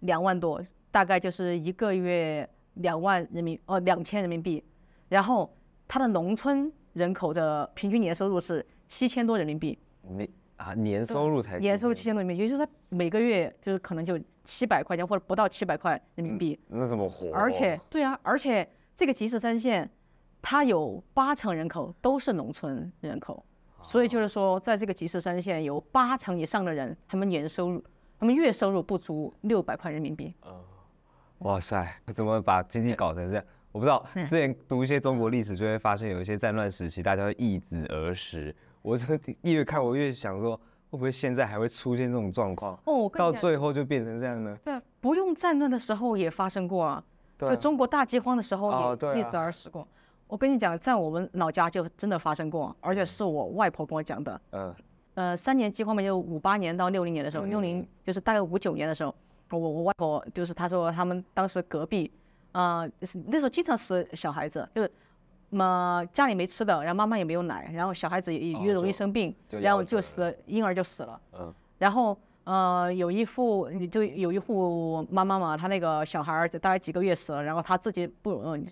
[0.00, 4.62] 两万多，大概就是一个月两万人民哦两千人民币，
[5.08, 5.52] 然后
[5.86, 9.78] 他的农村人口的平均年收入是七千多人民币。
[10.02, 14.18] 你啊，年收入才年收入七千多人民币，也就是他每个月就是可能就。
[14.44, 17.30] 七百块钱或者不到七百块人民币，那怎么活？
[17.34, 18.66] 而且，对啊，而且
[18.96, 19.86] 这个吉石山县，
[20.40, 23.44] 它有八成人口都是农村人口，
[23.82, 27.84] 所以就是说，在这个吉石山县有八成以上的人，他们年收入，
[28.18, 30.34] 他们月收入不足六百块人民币。
[31.40, 33.44] 哇塞，怎么把经济搞成这样？
[33.78, 38.52] 我不知道，之前读一些中国历史就会发现，有一些战乱时期，大家会易子而食。
[38.82, 40.60] 我这越看我越想说。
[40.90, 42.72] 会不会现在还会出现这种状况？
[42.84, 44.56] 哦，到最后就变成这样呢？
[44.64, 47.04] 对，不用战乱的时候也发生过啊。
[47.36, 49.86] 对，中国大饥荒的时候也易子而食过。
[50.26, 54.40] 我跟你讲，在我们老家就真的发生过，而且是我外婆跟我讲的。
[54.52, 54.74] 嗯。
[55.12, 59.14] 呃，三年饥荒嘛，就五八年到六零年的时候，六零就是大概五九年的时候，
[59.50, 62.10] 我我外婆就是她说他们当时隔壁，
[62.58, 62.88] 啊，
[63.26, 64.90] 那时候经常死小孩子，就是。
[65.50, 71.18] 嘛，家里没吃的，然后妈妈也没有奶，然后小孩子也越容易生病，然后就死了，婴儿就死了。
[71.38, 71.54] 嗯。
[71.78, 78.66] 然后呃，有一户就有一户妈妈嘛，她那个小孩儿大概几个月死了，然后她自己不嗯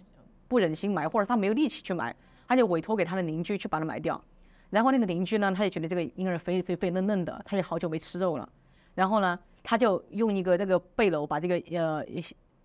[0.48, 2.14] 不忍心埋，或者她没有力气去埋，
[2.46, 4.22] 她就委托给她的邻居去把它埋掉。
[4.68, 8.46] 然后那个邻居呢，他也觉得这个婴儿肥肥肥嫩嫩的，他也好久没吃肉了。
[8.94, 12.04] 然后呢，他就用一个那个背篓把这个呃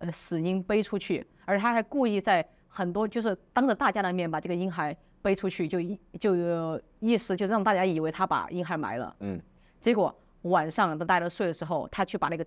[0.02, 2.46] 呃死婴背出去，而他还故意在。
[2.74, 9.14] 很多就是当着大家的面把这个婴孩背出去，就意就有意思，就让大家以为他把婴孩埋了。
[9.20, 9.38] 嗯。
[9.78, 12.42] 结果晚上等大家都睡的时候，他去把那个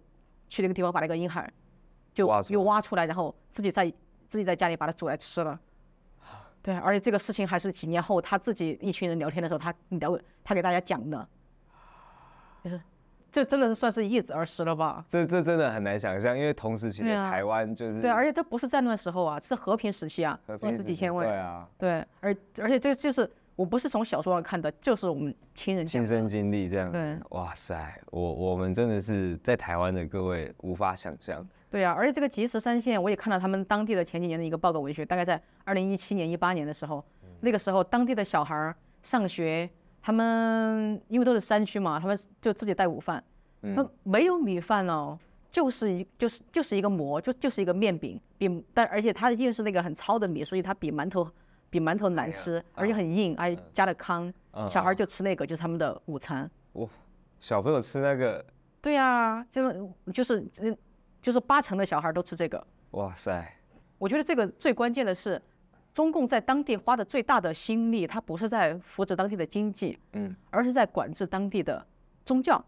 [0.49, 1.47] 去那个地方把那个婴孩
[2.11, 3.87] 就又挖出来，然后自己在
[4.27, 5.59] 自己在家里把它煮来吃了。
[6.63, 11.29] 对，而且这个事情还是几年后他自己一群人聊天的时候，他聊他给大家讲的，
[12.63, 12.81] 就是。
[13.35, 15.03] 这真的是算是易子而食了吧？
[15.09, 21.27] 这这真的很难想象，因为同时期的台湾就是对，而且这不是战乱时候啊，是和平时期啊，二十几千万。
[21.27, 26.93] 对啊，对，而而且这就是我不是从小说上看的，就是我们亲人亲身经历这样子。
[26.93, 31.45] 对哇塞，我我们真的是在台湾的各位无法想象。
[31.69, 39.69] 对啊，而且这个即时三线，我也看到他们当地的前几年的一个报告文学，大概在二零一七年、一八年的时候，嗯、那个时候当地的小孩上学，
[40.05, 43.23] 他们因为都是山区嘛，他们就自己带午饭，
[43.63, 45.17] 嗯，没有米饭哦，
[45.49, 51.27] 就是一就是就是一个馍，就就是一个面饼，比但而且它因为是那个很糙的米，所以它比馒头。
[51.67, 54.31] 比馒头难吃，而且很硬，还加了糠。
[54.69, 56.49] 小孩就吃那个，就是他们的午餐。
[56.73, 56.87] 哇，
[57.37, 58.45] 小朋友吃那个？
[58.81, 60.77] 对呀，就是就是
[61.21, 62.65] 就是八成的小孩都吃这个。
[62.91, 63.53] 哇塞！
[63.97, 65.41] 我觉得这个最关键的是，
[65.95, 71.83] 中共在当地花的最大的心力，它不是在扶持当地的经济，嗯，而是在管制当地的
[72.25, 72.63] 宗教。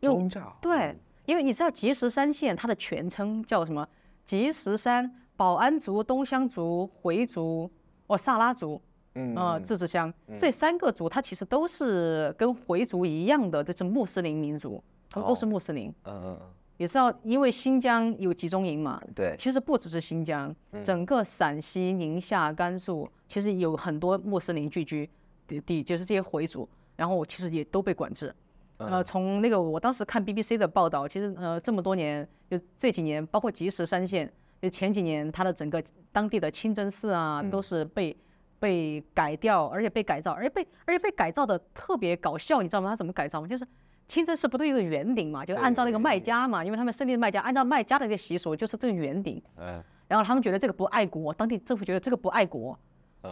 [0.00, 0.56] 宗教？
[0.62, 3.86] 对，因为你知道吉石山县它的全称叫什么？
[4.24, 7.70] 吉石山保安族、东乡族、回族。
[8.06, 8.80] 哦，萨拉族，
[9.14, 15.94] 嗯，呃，自治乡，嗯、这三个族，它其实都是跟回族一样的，这是穆斯林民族，他们都是穆斯林。
[16.04, 16.50] 嗯嗯嗯。
[16.80, 25.06] 也知道，因为新疆有集中营嘛，对，其实不只是新疆，整个陕西、宁夏、甘肃，其实有很多穆斯林聚居
[25.46, 26.66] 的地，就是这些回族，
[26.96, 28.34] 然后其实也都被管制。
[28.78, 34.32] 呃，从那个我当时看 BBC 的报道，其实呃这么多年，就这几年，包括吉石山县。
[34.62, 38.16] 就前几年，它的整个当地的清真寺啊，都是被
[38.58, 42.90] 被改掉，而且被改造，而且被而且被改造的特别搞笑，你知道吗？
[42.90, 43.46] 它怎么改造吗？
[43.48, 43.66] 就是
[44.10, 49.40] 清真寺不都有个圆顶嘛，就按照那个卖家嘛，因为他们胜利的卖家，按照卖家的一个习俗，就是这个圆顶。
[49.56, 49.80] 嗯。
[50.08, 52.76] 然后他们觉得这个不爱国，当地政府觉得这个不爱国，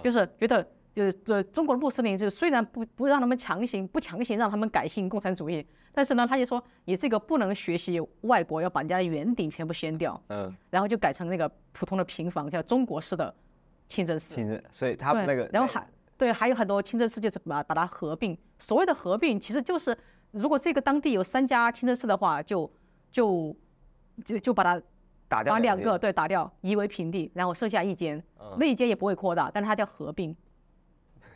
[0.04, 0.64] 就是觉得。
[0.94, 13.32] 就是这中国的穆斯林，就是虽然不不让他们强行不强行让他们改信共产主义，但是呢，他就说你这个不能学习外国，要把人家的圆顶全部掀掉，嗯，然后就改成那个普通的平房，叫中国式的
[13.88, 14.34] 清真寺。
[14.34, 15.86] 清真，所以他们那个，然后还
[16.16, 18.36] 对，还有很多清真寺就是把把它合并。
[18.58, 19.96] 所谓的合并，其实就是
[20.32, 22.70] 如果这个当地有三家清真寺的话，就
[23.10, 23.54] 就
[24.24, 24.80] 就就把它
[25.28, 28.22] 打掉，把两个对打掉，夷为平地，然后剩下一间，
[28.58, 30.34] 那一间也不会扩大，但是它叫合并。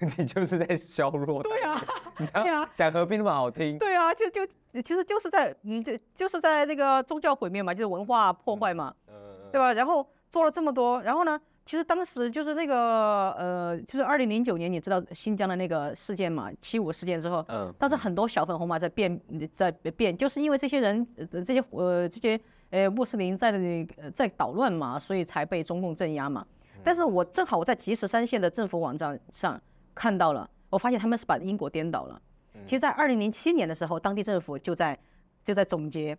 [0.19, 1.43] 你就是在削弱。
[1.43, 1.81] 对呀，
[2.35, 3.79] 对呀，讲合并那么好听。
[3.79, 4.45] 对啊，就就
[4.83, 9.15] 其实就是在嗯，这就是在那个宗教毁灭嘛，就是文化破坏嘛，嗯，
[9.53, 9.73] 对吧？
[9.73, 19.21] 然后做了这么多，然后呢，其实当时就是那个呃，就是二零零九年，你知道新疆的那个事件嘛，七五事件之后，嗯，当时很多小粉红嘛在变，
[19.53, 26.47] 在变，就是因为这些人，呃这些呃这些呃穆斯林在那在捣乱嘛，所以才被中共镇压嘛。
[26.85, 29.61] 但是我正好我在吉石山县的政府网站上。
[29.95, 32.19] 看到了，我发现他们是把因果颠倒了。
[32.65, 34.99] 其实，在二零零七年的时候，当地政府就在
[35.45, 36.17] 就在总结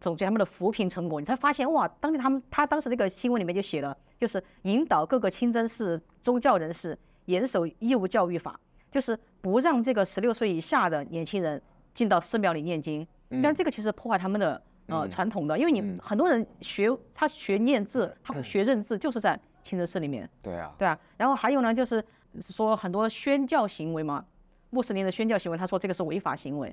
[0.00, 1.20] 总结他们的扶贫成果。
[1.20, 8.58] 你才发现，哇，当地他们他当时那个新闻里面就写了，就是引导各个清真寺宗教人士严守义务教育法，
[8.90, 11.60] 就是不让这个十六岁以下的年轻人
[11.94, 13.06] 进到寺庙里念经。
[13.42, 20.28] 但这个其实破坏他们的呃传统的，因为你很多人学他学念字，他学认字，就是在清真寺里面。
[20.42, 20.98] 对啊，对啊。
[21.16, 22.04] 然后还有呢，就是。
[22.42, 24.22] 说很多宣教行为嘛，
[24.68, 26.72] 穆斯林的宣教行为，他说这个是违法行为，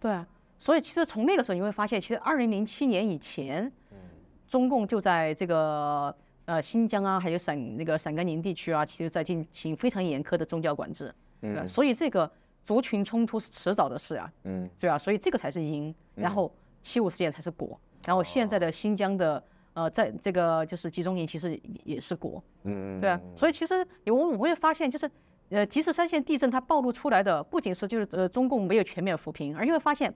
[0.00, 0.24] 对啊，
[0.58, 3.70] 所以其实从那个时候你会发现，其实二零零七年以前，
[4.46, 6.14] 中共就在这个
[6.44, 12.30] 呃新疆啊，还有陕那个陕甘宁地区啊，其实在进行非常严苛的宗教管制，嗯，所以这个
[12.64, 19.42] 族群冲突是迟早的事啊，嗯，对啊，所以这个才是因，然后七五事件才是果，然后现在的新疆的。
[19.76, 25.06] 呃，在这个就是集中营，其实也是果，嗯，对啊，所以其实我我会发现，就是
[25.50, 30.10] 呃，即使三线地震它暴露出来的，不仅是就是呃中共没有全面扶贫，而且会发现，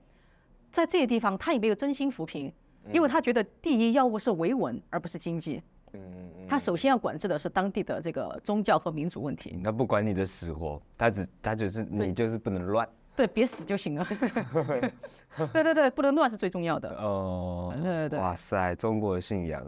[0.70, 2.52] 在这些地方他也没有真心扶贫，
[2.92, 6.00] 因为他觉得第一要务是维稳，而不是经济，嗯
[6.38, 12.88] 嗯，他首先要管制的是当地的这个宗教和民族问题，他不管你的死活，他只他就是你就是不能乱。
[13.16, 14.06] 对，别死就行了。
[15.52, 16.88] 对对对，不能乱是最重要的。
[16.96, 18.18] 哦，对对对。
[18.18, 19.62] 哇塞，中国的信仰，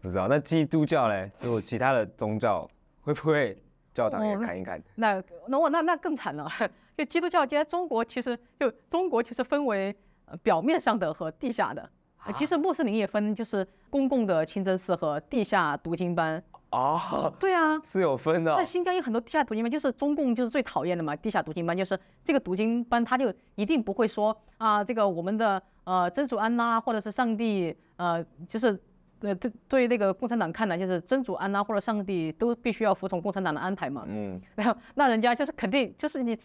[0.00, 1.30] 不知道那基督教嘞？
[1.40, 2.68] 如果其他的宗教
[3.02, 3.56] 会不会
[3.94, 4.82] 教堂也看一看？
[4.96, 6.50] 那那我那那更惨了。
[6.96, 9.94] 就基督教，现在中国其实就中国其实分为
[10.42, 11.88] 表面上的和地下的。
[12.34, 16.42] 其实穆斯林也分，就是公共的清真寺和地下读经班。
[16.70, 18.54] 啊， 对啊，是有分的。
[18.54, 21.16] 在新疆有很多地下读经班，就是中共就是最讨厌的嘛。
[21.16, 28.78] 地下读经班就是这个读经班，他就一定不会说啊，这个我们的呃真主安拉或者是上帝呃，就是
[29.18, 34.04] 对对对那个共产党看来，就是真主安拉或者上帝都必须要服从共产党的安排嘛。
[34.06, 34.38] 嗯。
[34.54, 36.36] 然 后那人家就是肯定就是你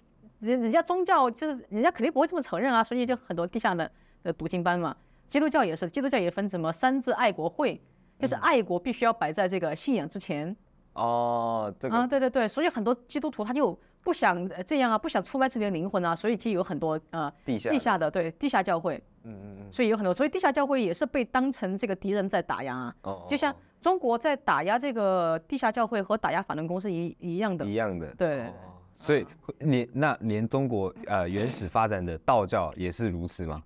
[0.43, 3.89] 人人家宗教就是人家肯定不会这么承认啊，所以就很多地下的
[4.23, 4.95] 的读经班嘛。
[5.27, 7.81] 基督教也是，基督教也分什么三自爱国会。
[8.19, 10.55] 就是爱国必须要摆在这个信仰之前，
[10.93, 11.95] 哦，这个。
[11.95, 28.53] 啊，对对对，所以很多基督徒他就不想这样啊，不想出卖自己的灵魂啊，所以就有很多呃地下地下的对地下教会，嗯嗯嗯，所以有很多，所以地下教会也是被当成这个敌人在打压啊，哦，就像中国在打压这个地下教会和打压法轮功是一一样的，一样的，对，哦，
[28.93, 29.25] 所以
[29.59, 33.63] 连那连中国呃原始发展的道教也是如此吗？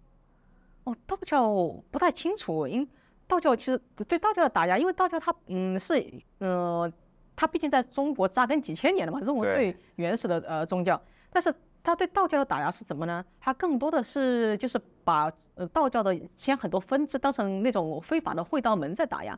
[0.86, 1.52] 哦，道教
[1.92, 2.88] 不太清楚，因
[3.28, 6.92] 道教其实对道教的打压，因为道教它嗯是呃。
[7.40, 11.00] 它毕竟在中国扎根几千年了嘛，中国最原始的呃宗教，
[11.30, 11.54] 但是
[11.84, 13.24] 它对道教的打压是怎么呢？
[13.40, 19.38] 它更多的是就是把呃道教的先很多分支当成那种非法的会道门在打压，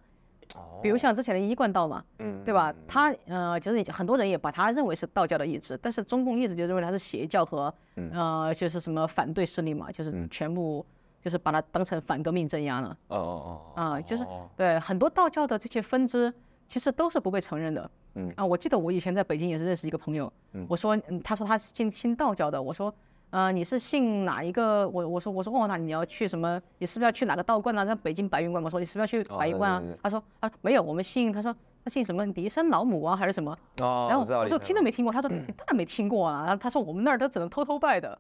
[0.82, 2.74] 比如像之前的一贯道嘛，嗯，对吧？
[2.88, 7.74] 它呃其实很多人也把它认为是道教的意志，但是中共一直就认为它是邪教和
[8.12, 10.86] 呃就是什么反对势力嘛，就是全部
[11.22, 12.98] 就是把它当成反革命镇压了。
[13.08, 14.26] 哦哦哦，啊，就是
[14.56, 16.34] 对很多道教的这些分支。
[16.68, 22.94] 其实都是不被承认的，嗯啊，我记得我以前在北京也是认识一个朋友，嗯，我说，嗯，他说他是信信道教的，我说，
[23.32, 24.90] 呃，你是信哪一个？
[24.90, 26.60] 我我说我说哦，那你要去什么？
[26.80, 27.84] 你是不是要去哪个道观啊？
[27.84, 29.84] 那北京白云观，我说你是不是要去白云观啊？
[30.02, 33.52] 他说啊，没有，我们信，他说他信什么骊山老母啊，还是什么？
[33.82, 38.18] 哦，然后我说听都没听过，他说 你当然没听过啊，然后他说我们那儿都只能偷偷拜的。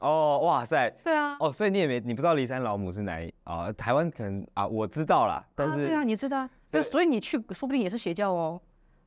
[0.00, 3.70] 哦，哇塞，对啊，哦，所以你也没你不知道骊山老母是哪啊？
[3.72, 6.48] 台湾可能啊，我知道啦，但是对啊，你知道。
[6.70, 8.60] 对，所以你去说不定也是邪教哦。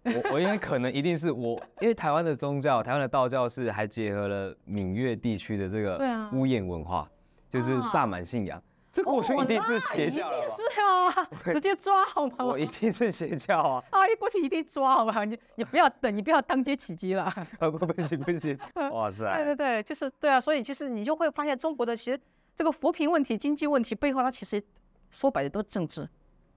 [0.04, 7.08] 我我应该可能一定是我，因为台湾的宗教，台湾的道教是还结合了闽粤地区的这个巫艳文化，
[7.50, 8.62] 就是萨满信仰。
[8.92, 10.44] 这过去一定是邪教了。
[10.50, 12.36] 是啊，直接抓好吗？
[12.44, 13.84] 我一定是邪教啊！
[13.90, 15.24] 啊，一过去一定抓好吗？
[15.24, 17.32] 你你不要等，你不要当街起鸡了。
[17.58, 18.58] 不不行不行，
[18.92, 19.34] 哇塞！
[19.36, 22.20] 对对对，就是对啊，所以其实你就会发现中国的其实
[22.54, 24.62] 这个扶贫问题、经济问题背后，它其实
[25.10, 26.10] 说白了都是政治。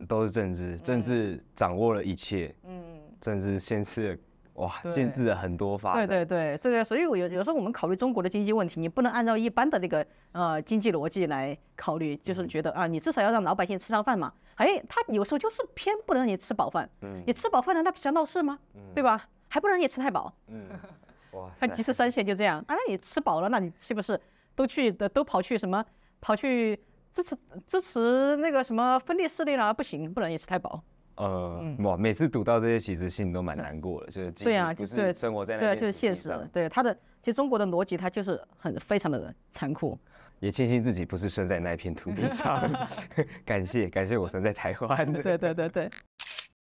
[0.08, 2.52] 都是政治，政治掌握了一切。
[2.64, 4.18] 嗯，政治限制了，
[4.54, 6.06] 哇，限制了很多发展。
[6.06, 14.32] 对对对，对对，所以我有有时候我们考虑中国的经济问题，你不能按照一般的那个呃经济逻辑来考虑，就是觉得啊，你至少要让老百姓吃上饭嘛。
[14.56, 16.88] 哎，他有时候就是偏不能让你吃饱饭。
[17.02, 18.58] 嗯，你吃饱饭难道不是要闹事吗？
[18.74, 19.28] 嗯，对吧？
[19.48, 20.32] 还不能让你吃太饱。
[20.48, 20.66] 嗯，
[21.32, 24.20] 哇，看吉四三线就这样啊，那你吃饱了，那你是不是
[24.54, 25.84] 都去的都跑去什么
[26.20, 26.78] 跑去？
[27.14, 30.82] 支持支持那个什么分裂势力了，不行，不能也吃太饱。
[31.16, 36.32] 呃，哇，每次读到这些，其实心里都蛮难过的，就是对啊，不是生活在那对啊，就是现实。
[36.52, 36.92] 对他的，
[37.22, 39.98] 其实中国的逻辑，它就是很非常的残酷。
[40.40, 42.70] 也庆幸自己不是生在那片土地上，
[43.46, 45.12] 感谢感谢我生在台湾。
[45.12, 45.88] 对对对对。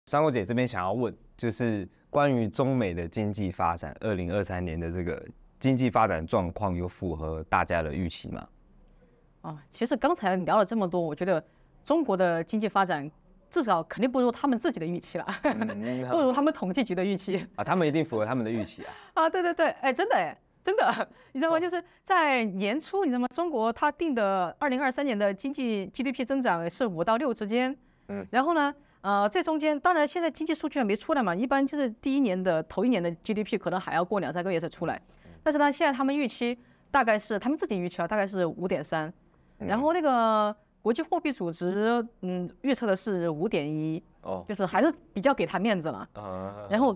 [0.07, 5.25] 珊瑚姐这边想要问，就是关于中美的经济发展，二零二三年的这个
[5.61, 8.49] 经济发展状况，有符合大家的预期吗？
[9.43, 11.43] 啊，其实刚才聊了这么多，我觉得
[11.85, 13.11] 中国的经济发展
[13.53, 18.91] 至少肯定不如他们自己的预期了，嗯、 不如他们统计局的预期啊，他们一定符合他们的预期啊。
[19.13, 20.35] 啊，对对对，哎，真的哎，
[20.65, 21.61] 真的， 你知道吗？
[21.61, 23.29] 就是在年初，你知道吗？
[23.29, 27.77] 中国他定的二零二三年的经济 GDP 增长是五到六之间，
[28.09, 34.99] 嗯，然后呢，呃，这中间当然现在经济数据还没出来嘛，一般就是第一年的头一年的 GDP 可能还要过两三个月才出来，
[35.43, 36.59] 但是呢，现在他们预期
[36.91, 39.13] 大概是他们自己预期啊，大概是五点三。
[39.59, 46.09] 然后那个国际货币组织，嗯，预测的是五点一，哦，就是还是比较给他面子了。
[46.15, 46.67] 啊。
[46.69, 46.95] 然后，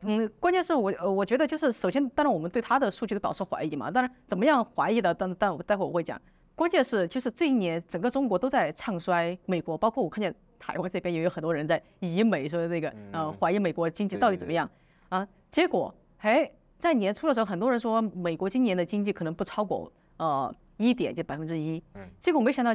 [0.00, 3.90] 嗯，关键是我，我觉得就是首先，当然我们对他的数据都表示怀疑嘛。
[3.90, 6.18] 当然，怎么样怀疑的，但但待会我会讲。
[6.54, 14.68] 关键是，就是这一年整个中国都在唱衰美国，包括我看见台湾这边也有很多人在以美说这个，呃，怀疑美国经济到底怎么样
[15.10, 15.28] 啊？
[15.50, 20.54] 结果，哎，在年初的时候，很多人说美国今年的经济可能不超过，呃。
[20.78, 21.82] 一点就百分之一，
[22.20, 22.70] 结果没想到，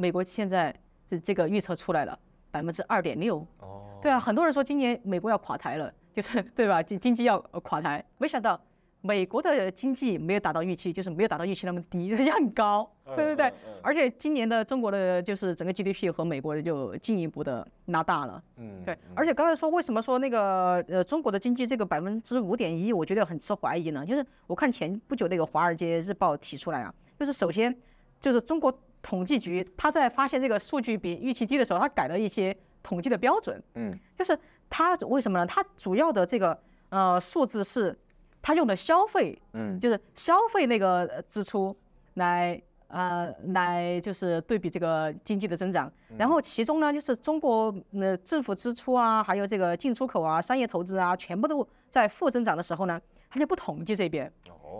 [0.00, 0.74] 美国现在
[1.10, 2.18] 的这个预测出来了
[2.50, 3.46] 百分之二点六。
[3.58, 6.82] 哦，对啊，很多人说今年美国要垮台了， 就是对吧？
[6.82, 8.58] 经经济要垮台，没想到
[9.02, 13.52] 美国的经济没有达到预期，就是没有达到预期那么低，也很高，对对对。
[13.82, 18.42] 而且今年的中国的就是整个 GDP 和美国的就进一步的拉大了。
[18.56, 18.96] 嗯，对。
[19.14, 24.04] 而且刚才说为什么说那个呃中国的经济这个百分之五点一，我觉得很持怀疑呢？
[24.04, 26.94] 就是我看前不久那个《华尔街日报》提出来啊。
[27.18, 27.74] 就是首先，
[28.18, 28.72] 就是中国
[29.02, 33.62] 统计局他在发现这个数据比预期低的时候，他改了一些统计的标准。
[33.74, 34.38] 嗯，就是
[34.68, 35.46] 他为什么呢？
[35.46, 36.58] 他主要的这个
[36.90, 37.98] 呃数字是，
[38.42, 41.76] 他用的消费，嗯，就是消费那个支出
[42.14, 45.90] 来呃来就是对比这个经济的增长。
[46.18, 54.32] 然后其中呢，就是中国呃政府支出啊，还有这个进出口啊、商业投资啊，全部都在负增长的时候呢，他就不统计这边。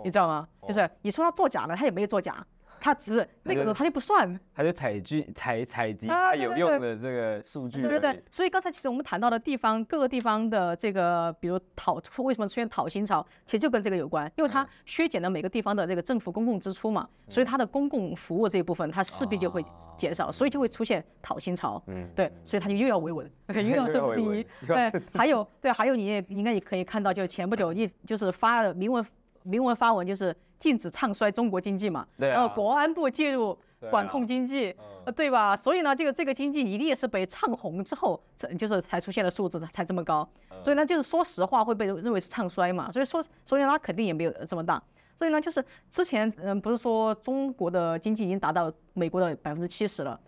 [0.03, 0.47] 你知道吗？
[0.65, 2.43] 就是你说他作假了，他也没有作假，
[2.81, 7.81] 他只是那个时候他就不算，他就采集采采集他有用的这个数据。
[7.81, 19.63] 对对对，所以刚才其实我们谈到的地方，各个地方的这个，比如讨为什么出现讨薪潮，其实就跟这个有关，因为它削减了每个地方的这个政府公共支出嘛，所以它的公共服务这一部分，它势必就会
[19.95, 21.81] 减少，所以就会出现讨薪潮。
[21.85, 24.45] 嗯，对，所以他就又要维稳， 又要政治第一。
[24.65, 29.05] 对，还有对，还有你也应该也可以看到，就前不久一就是发了明文。
[29.43, 33.57] 明文发文就是禁止唱衰中国经济嘛，然后国安部介入
[33.89, 34.75] 管控经济，
[35.15, 35.57] 对吧？
[35.57, 38.21] 所以呢，这个这个经济一定是被唱红之后，
[38.57, 40.27] 就是才出现的数字才这么高。
[40.63, 42.91] 所以呢，就是说实话会被认为是唱衰嘛。
[42.91, 44.81] 所以说，所以它肯定也没有这么大。
[45.17, 50.19] 所以呢，就是之前嗯，不是说中国的经济已经达到美国的百分之七十了。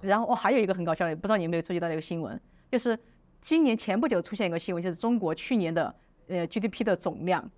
[0.00, 2.40] 然后哦，还有一个很搞笑的，不知道你有没有注意到这个新闻，
[2.70, 2.96] 就是
[3.40, 5.92] 今年前不久出现一个新闻，就是中国去年的
[6.28, 7.50] 呃 GDP 的总量。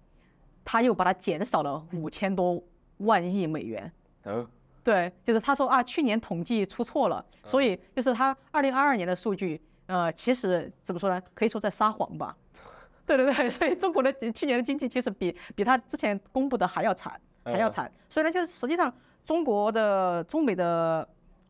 [0.65, 2.63] 他又把它减少了五千多
[2.99, 3.93] 万亿美元。
[4.25, 4.47] 嗯，
[4.85, 11.21] 对，就是他说啊，去年统计出错了，所以就是他二零二二年的数据，呃，其实怎么说呢？
[11.35, 12.37] 可以说在撒谎吧。
[13.05, 17.91] 对对对，所以中国的去年的经济其实比比他之前公布的还要惨，还要惨。
[18.09, 18.93] 所以呢，就是实际上
[19.25, 21.07] 中国的中美的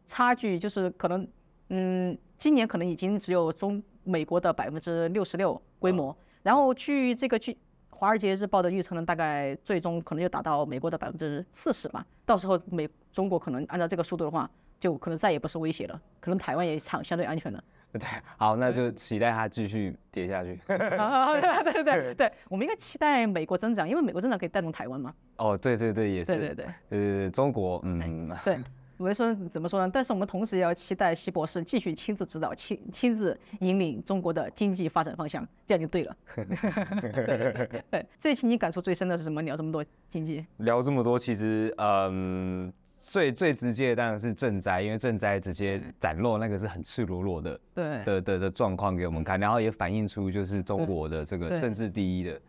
[0.06, 1.28] 差距就是可能，
[1.68, 7.56] 嗯，今年可能已经只有中美国的百分之六十六规模，然后去这个去。
[8.03, 12.05] 华尔街日报的预测呢，大概最终可能就达到美国的百分之四十吧。
[12.26, 14.50] 到时候美中国可能按照这个速度的话，
[14.80, 17.62] 就可能再也不是威胁了，可能台湾也相相对安全了。
[17.94, 18.03] 对，
[18.36, 20.59] 好，那就期待它继续跌下去。
[20.66, 25.14] 对对对对 对，我们应该期待美国增长，因为美国增长可以带动台湾嘛。
[25.36, 26.32] 哦，对对对，也是。
[26.32, 28.36] 对对对对对对，中国，嗯。
[28.44, 28.59] 对。
[29.03, 29.90] 我们说怎么说呢？
[29.92, 36.16] 但是我们同时也要期待习博士继续亲自指导、亲亲自引领中国的经济发展方向，这样就对了。
[37.90, 39.42] 对，这一期你感触最深的是什么？
[39.42, 52.40] 聊这么多经济，聊这么多，其实嗯，最最直接的当然是赈灾，因为赈灾直接展露那个是很赤裸裸的，对的的的状况给我们看，然后也反映出就是中国的这个政治第一的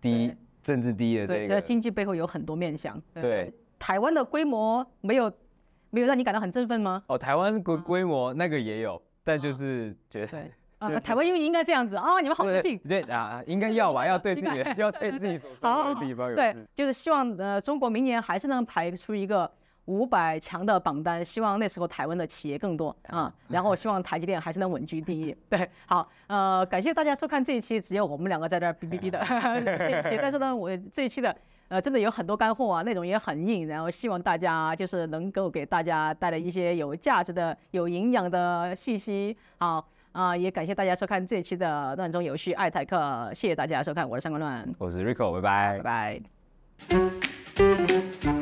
[0.00, 1.46] 第一政治第一的这个。
[1.46, 3.00] 对，经济背后有很多面向。
[3.14, 5.32] 对，对台湾的规模没有。
[5.90, 7.02] 没有让你感到很振奋吗？
[7.08, 10.38] 哦，台湾规规模那个也有，但就是觉得
[10.78, 12.78] 啊， 台湾因为应该这样子啊，你们好自信。
[12.78, 14.48] 对啊，应该要吧，要对自己
[14.80, 16.34] 要对自己所生的地方有。
[16.34, 19.50] 对，就是希望呃，中国明年还是能排出一个
[19.86, 25.36] 五百强的榜单，希望那时候台湾的企业更多啊，然后希望台积电还是能稳居第一。
[25.50, 29.18] 对，好，呃，感谢大家收看这一期，只有我们两个在这儿哔哔哔的
[29.76, 31.36] 这一期，但是呢，我这一期的。
[31.70, 39.36] 呃，真的有很多干货啊，内容也很硬，然后希望大家就是能够给大家带来一些有价值的、有营养的信息。
[39.56, 39.76] 好
[40.10, 46.20] 啊、呃，也感谢大家收看这一期的乱中有序爱台客，谢谢大家收看，我是上官乱，我是 Rico，拜拜，
[46.88, 46.98] 拜
[48.24, 48.39] 拜。